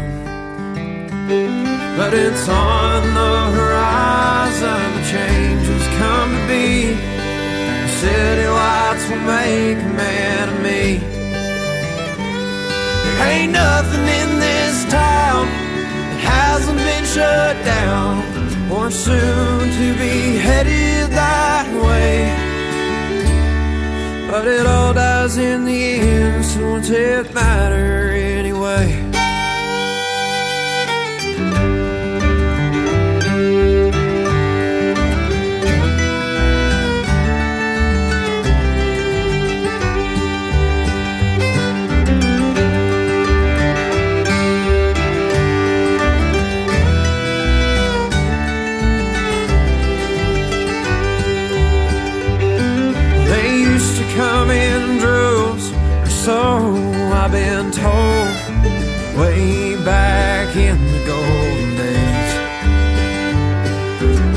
But 1.97 2.13
it's 2.13 2.47
on 2.47 3.01
the 3.15 3.51
horizon, 3.57 4.93
the 4.97 5.03
change 5.09 5.65
has 5.65 5.87
come 5.97 6.29
to 6.29 6.47
be. 6.47 6.93
The 7.85 7.89
city 8.03 8.47
lights 8.47 9.09
will 9.09 9.25
make 9.25 9.79
a 9.83 9.93
man 9.97 10.49
of 10.49 10.61
me. 10.61 11.18
Ain't 13.21 13.51
nothing 13.51 14.05
in 14.21 14.39
this 14.39 14.85
town 14.85 15.45
that 16.09 16.19
hasn't 16.19 16.77
been 16.77 17.05
shut 17.05 17.55
down 17.65 18.23
or 18.71 18.89
soon 18.91 19.69
to 19.79 19.93
be 19.97 20.37
headed 20.37 21.11
that 21.11 21.67
way. 21.83 22.47
But 24.31 24.47
it 24.47 24.65
all 24.65 24.93
dies 24.93 25.37
in 25.37 25.65
the 25.65 25.83
end, 25.99 26.45
so 26.45 26.73
what's 26.73 26.89
it 26.89 27.33
matter 27.33 28.11
anyway? 28.11 29.08
I've 57.21 57.33
been 57.33 57.69
told, 57.71 58.29
way 59.19 59.75
back 59.83 60.55
in 60.55 60.77
the 60.93 61.05
golden 61.05 61.75
days. 61.75 62.33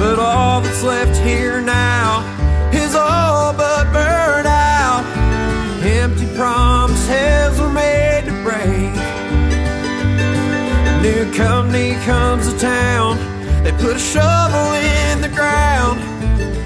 But 0.01 0.19
all 0.19 0.61
that's 0.61 0.83
left 0.83 1.17
here 1.21 1.61
now 1.61 2.25
is 2.73 2.97
all 2.97 3.53
but 3.53 3.85
burned 3.93 4.49
out. 4.49 5.05
Empty 5.85 6.27
promises 6.35 7.61
were 7.61 7.73
made 7.73 8.25
to 8.27 8.33
break. 8.43 8.93
New 11.03 11.33
company 11.33 11.95
comes 12.05 12.53
to 12.53 12.59
town, 12.59 13.17
they 13.63 13.71
put 13.73 13.95
a 13.95 14.01
shovel 14.01 14.73
in 14.75 15.21
the 15.21 15.29
ground 15.29 16.01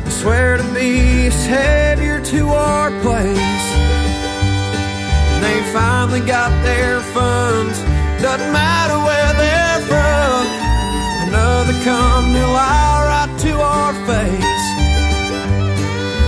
swear 0.09 0.57
to 0.57 0.65
be 0.75 1.31
savior 1.31 2.21
to 2.21 2.49
our 2.49 2.91
place. 3.03 4.06
They 5.57 5.63
finally 5.73 6.21
got 6.21 6.51
their 6.63 7.01
funds, 7.17 7.79
doesn't 8.21 8.53
matter 8.53 8.99
where 9.09 9.33
they're 9.41 9.81
from. 9.89 10.45
Another 11.29 11.73
company 11.83 12.45
lie 12.45 13.01
right 13.09 13.39
to 13.41 13.53
our 13.59 13.95
face. 14.05 14.65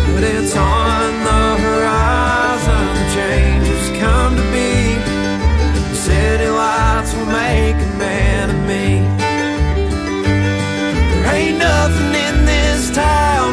But 0.09 0.25
it's 0.25 0.57
on 0.57 1.13
the 1.29 1.45
horizon, 1.61 2.85
change 3.13 3.69
has 3.69 3.89
come 4.01 4.35
to 4.35 4.47
be. 4.49 4.97
City 5.95 6.49
lights 6.49 7.13
will 7.13 7.27
make 7.27 7.77
a 7.77 7.93
man 7.99 8.49
of 8.49 8.61
me. 8.65 9.05
There 11.13 11.35
ain't 11.37 11.59
nothing 11.59 12.15
in 12.27 12.47
this 12.47 12.89
town 12.97 13.53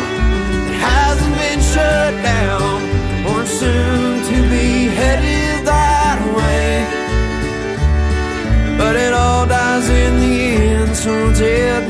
that 0.68 0.78
hasn't 0.88 1.36
been 1.36 1.60
shut 1.60 2.14
down 2.24 2.80
or 3.28 3.46
soon 3.46 4.05
end, 11.08 11.85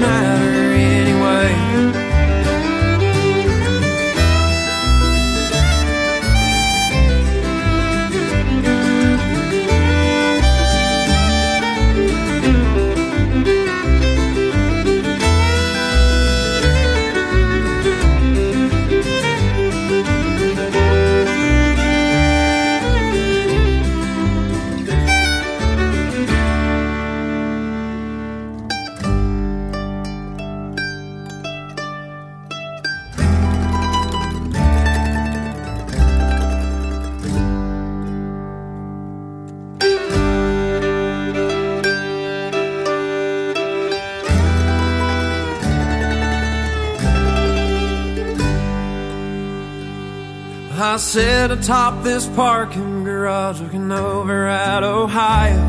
sit 51.15 51.49
atop 51.49 52.03
this 52.03 52.27
parking 52.35 53.05
garage 53.05 53.61
looking 53.61 53.89
over 53.89 54.47
at 54.47 54.83
Ohio. 54.83 55.65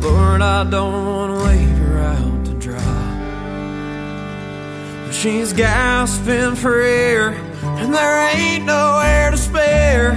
Lord, 0.00 0.42
I 0.42 0.68
don't 0.68 1.06
want 1.06 1.30
to 1.30 1.38
leave 1.48 1.78
her 1.78 2.00
out 2.00 2.44
to 2.46 2.54
dry. 2.54 3.06
But 5.06 5.12
she's 5.12 5.52
gasping 5.52 6.56
for 6.56 6.80
air, 6.80 7.28
and 7.62 7.94
there 7.94 8.36
ain't 8.36 8.64
nowhere 8.64 9.30
to 9.30 9.36
spare. 9.36 10.10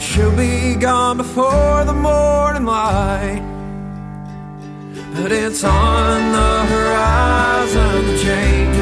She'll 0.00 0.34
be 0.34 0.74
gone 0.76 1.18
before 1.18 1.84
the 1.84 1.92
morning 1.92 2.64
light. 2.64 3.44
But 5.14 5.30
it's 5.30 5.62
on 5.62 6.32
the 6.38 6.54
horizon, 6.72 8.06
the 8.06 8.18
changes 8.24 8.81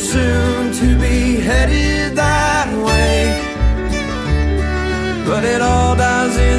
soon 0.00 0.72
to 0.72 0.98
be 0.98 1.36
headed 1.36 2.16
that 2.16 2.68
way. 2.86 3.20
But 5.26 5.44
it 5.44 5.60
all 5.60 5.94
dies 5.94 6.36
in 6.38 6.49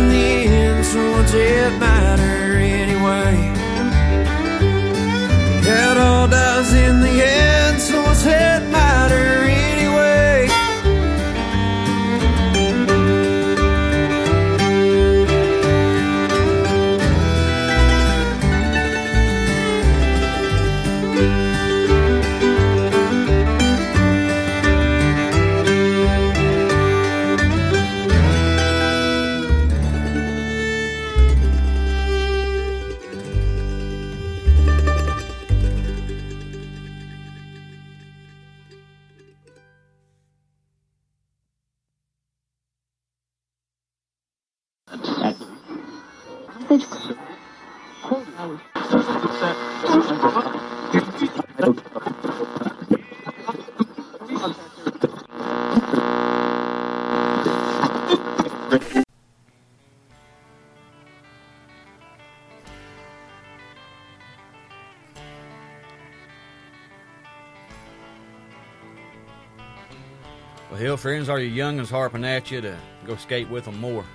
friends, 71.02 71.30
are 71.30 71.40
your 71.40 71.66
youngins 71.66 71.90
harping 71.90 72.24
at 72.24 72.52
you 72.52 72.62
to 72.62 72.78
go 73.08 73.16
skate 73.16 73.50
with 73.50 73.66
them 73.66 73.80
more? 73.82 74.06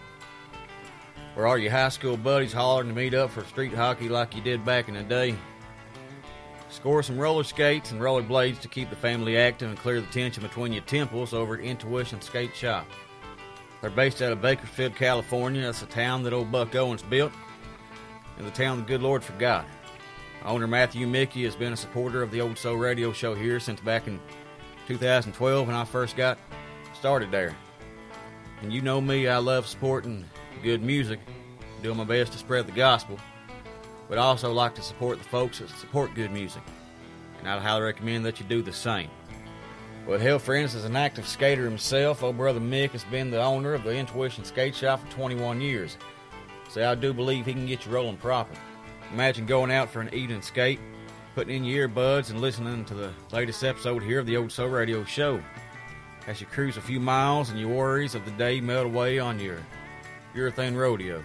Or 1.34 1.48
are 1.48 1.58
your 1.58 1.72
high 1.72 1.88
school 1.88 2.16
buddies 2.16 2.52
hollering 2.52 2.88
to 2.90 2.94
meet 2.94 3.12
up 3.12 3.30
for 3.30 3.42
street 3.42 3.74
hockey 3.74 4.08
like 4.08 4.36
you 4.36 4.40
did 4.40 4.64
back 4.64 4.86
in 4.86 4.94
the 4.94 5.02
day? 5.02 5.34
Score 6.68 7.02
some 7.02 7.18
roller 7.18 7.42
skates 7.42 7.90
and 7.90 8.00
roller 8.00 8.22
blades 8.22 8.60
to 8.60 8.68
keep 8.68 8.88
the 8.88 8.94
family 8.94 9.36
active 9.36 9.68
and 9.68 9.76
clear 9.76 10.00
the 10.00 10.06
tension 10.12 10.44
between 10.44 10.72
your 10.72 10.84
temples 10.84 11.34
over 11.34 11.56
at 11.56 11.60
Intuition 11.60 12.20
Skate 12.20 12.54
Shop. 12.54 12.86
They're 13.80 13.90
based 13.90 14.22
out 14.22 14.30
of 14.30 14.40
Bakersfield, 14.40 14.94
California. 14.94 15.62
That's 15.62 15.80
the 15.80 15.86
town 15.86 16.22
that 16.22 16.32
old 16.32 16.52
Buck 16.52 16.76
Owens 16.76 17.02
built, 17.02 17.32
and 18.38 18.46
the 18.46 18.52
town 18.52 18.78
the 18.78 18.84
good 18.84 19.02
Lord 19.02 19.24
forgot. 19.24 19.66
Owner 20.44 20.68
Matthew 20.68 21.08
Mickey 21.08 21.42
has 21.42 21.56
been 21.56 21.72
a 21.72 21.76
supporter 21.76 22.22
of 22.22 22.30
the 22.30 22.42
Old 22.42 22.56
Soul 22.56 22.76
Radio 22.76 23.12
Show 23.12 23.34
here 23.34 23.58
since 23.58 23.80
back 23.80 24.06
in 24.06 24.20
2012 24.86 25.66
when 25.66 25.74
I 25.74 25.84
first 25.84 26.16
got 26.16 26.38
started 27.06 27.30
there. 27.30 27.54
And 28.62 28.72
you 28.72 28.82
know 28.82 29.00
me, 29.00 29.28
I 29.28 29.38
love 29.38 29.68
supporting 29.68 30.24
good 30.64 30.82
music, 30.82 31.20
doing 31.80 31.96
my 31.96 32.02
best 32.02 32.32
to 32.32 32.38
spread 32.38 32.66
the 32.66 32.72
gospel, 32.72 33.16
but 34.08 34.18
I 34.18 34.22
also 34.22 34.52
like 34.52 34.74
to 34.74 34.82
support 34.82 35.18
the 35.18 35.28
folks 35.28 35.60
that 35.60 35.68
support 35.68 36.16
good 36.16 36.32
music. 36.32 36.62
And 37.38 37.48
I'd 37.48 37.62
highly 37.62 37.82
recommend 37.82 38.26
that 38.26 38.40
you 38.40 38.46
do 38.46 38.60
the 38.60 38.72
same. 38.72 39.08
Well, 40.04 40.18
hell, 40.18 40.40
friends, 40.40 40.74
as 40.74 40.84
an 40.84 40.96
active 40.96 41.28
skater 41.28 41.62
himself, 41.64 42.24
old 42.24 42.38
brother 42.38 42.58
Mick 42.58 42.90
has 42.90 43.04
been 43.04 43.30
the 43.30 43.40
owner 43.40 43.72
of 43.72 43.84
the 43.84 43.94
Intuition 43.94 44.44
Skate 44.44 44.74
Shop 44.74 44.98
for 44.98 45.12
21 45.12 45.60
years. 45.60 45.98
So 46.70 46.90
I 46.90 46.96
do 46.96 47.12
believe 47.12 47.46
he 47.46 47.52
can 47.52 47.66
get 47.66 47.86
you 47.86 47.92
rolling 47.92 48.16
proper. 48.16 48.56
Imagine 49.12 49.46
going 49.46 49.70
out 49.70 49.90
for 49.90 50.00
an 50.00 50.12
evening 50.12 50.42
skate, 50.42 50.80
putting 51.36 51.58
in 51.58 51.64
your 51.64 51.88
earbuds 51.88 52.30
and 52.30 52.40
listening 52.40 52.84
to 52.86 52.94
the 52.94 53.12
latest 53.30 53.62
episode 53.62 54.02
here 54.02 54.18
of 54.18 54.26
the 54.26 54.36
Old 54.36 54.50
Soul 54.50 54.70
Radio 54.70 55.04
Show. 55.04 55.40
As 56.26 56.40
you 56.40 56.46
cruise 56.46 56.76
a 56.76 56.80
few 56.80 56.98
miles 56.98 57.50
and 57.50 57.58
your 57.58 57.68
worries 57.68 58.14
of 58.14 58.24
the 58.24 58.32
day 58.32 58.60
melt 58.60 58.86
away 58.86 59.18
on 59.18 59.38
your 59.38 59.58
urethane 60.34 60.76
rodeo. 60.76 61.22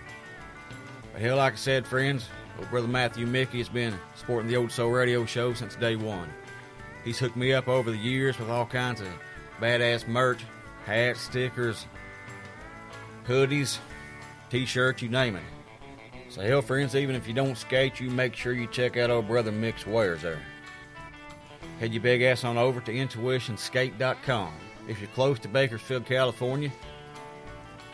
But 1.11 1.21
hell, 1.21 1.37
like 1.37 1.53
I 1.53 1.57
said, 1.57 1.87
friends, 1.87 2.29
old 2.59 2.69
brother 2.69 2.87
Matthew 2.87 3.25
Mickey 3.25 3.57
has 3.57 3.69
been 3.69 3.97
supporting 4.15 4.49
the 4.49 4.57
Old 4.57 4.71
Soul 4.71 4.91
Radio 4.91 5.25
Show 5.25 5.53
since 5.53 5.75
day 5.75 5.95
one. 5.95 6.29
He's 7.03 7.17
hooked 7.17 7.35
me 7.35 7.51
up 7.51 7.67
over 7.67 7.89
the 7.89 7.97
years 7.97 8.37
with 8.37 8.49
all 8.49 8.65
kinds 8.65 9.01
of 9.01 9.07
badass 9.59 10.07
merch, 10.07 10.45
hats, 10.85 11.21
stickers, 11.21 11.87
hoodies, 13.27 13.79
t-shirts, 14.49 15.01
you 15.01 15.09
name 15.09 15.35
it. 15.35 15.43
So 16.29 16.41
hell, 16.41 16.61
friends, 16.61 16.95
even 16.95 17.15
if 17.15 17.27
you 17.27 17.33
don't 17.33 17.57
skate, 17.57 17.99
you 17.99 18.09
make 18.09 18.35
sure 18.35 18.53
you 18.53 18.67
check 18.67 18.97
out 18.97 19.09
old 19.09 19.27
brother 19.27 19.51
Mick's 19.51 19.85
wares 19.85 20.21
there. 20.21 20.39
Head 21.79 21.91
your 21.91 22.03
big 22.03 22.21
ass 22.21 22.43
on 22.43 22.57
over 22.57 22.79
to 22.81 22.93
intuitionskate.com. 22.93 24.53
If 24.91 24.99
you're 24.99 25.09
close 25.11 25.39
to 25.39 25.47
Bakersfield, 25.47 26.05
California, 26.05 26.69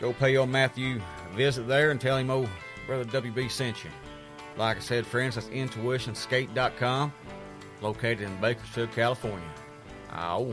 go 0.00 0.12
pay 0.12 0.36
old 0.36 0.50
Matthew 0.50 1.00
a 1.30 1.36
visit 1.36 1.68
there 1.68 1.92
and 1.92 2.00
tell 2.00 2.16
him 2.16 2.28
old 2.28 2.48
brother 2.88 3.04
WB 3.04 3.48
sent 3.52 3.84
you. 3.84 3.90
Like 4.56 4.78
I 4.78 4.80
said, 4.80 5.06
friends, 5.06 5.36
that's 5.36 5.46
intuitionskate.com, 5.46 7.12
located 7.80 8.22
in 8.22 8.36
Bakersfield, 8.40 8.90
California. 8.90 9.48
Ow. 10.12 10.52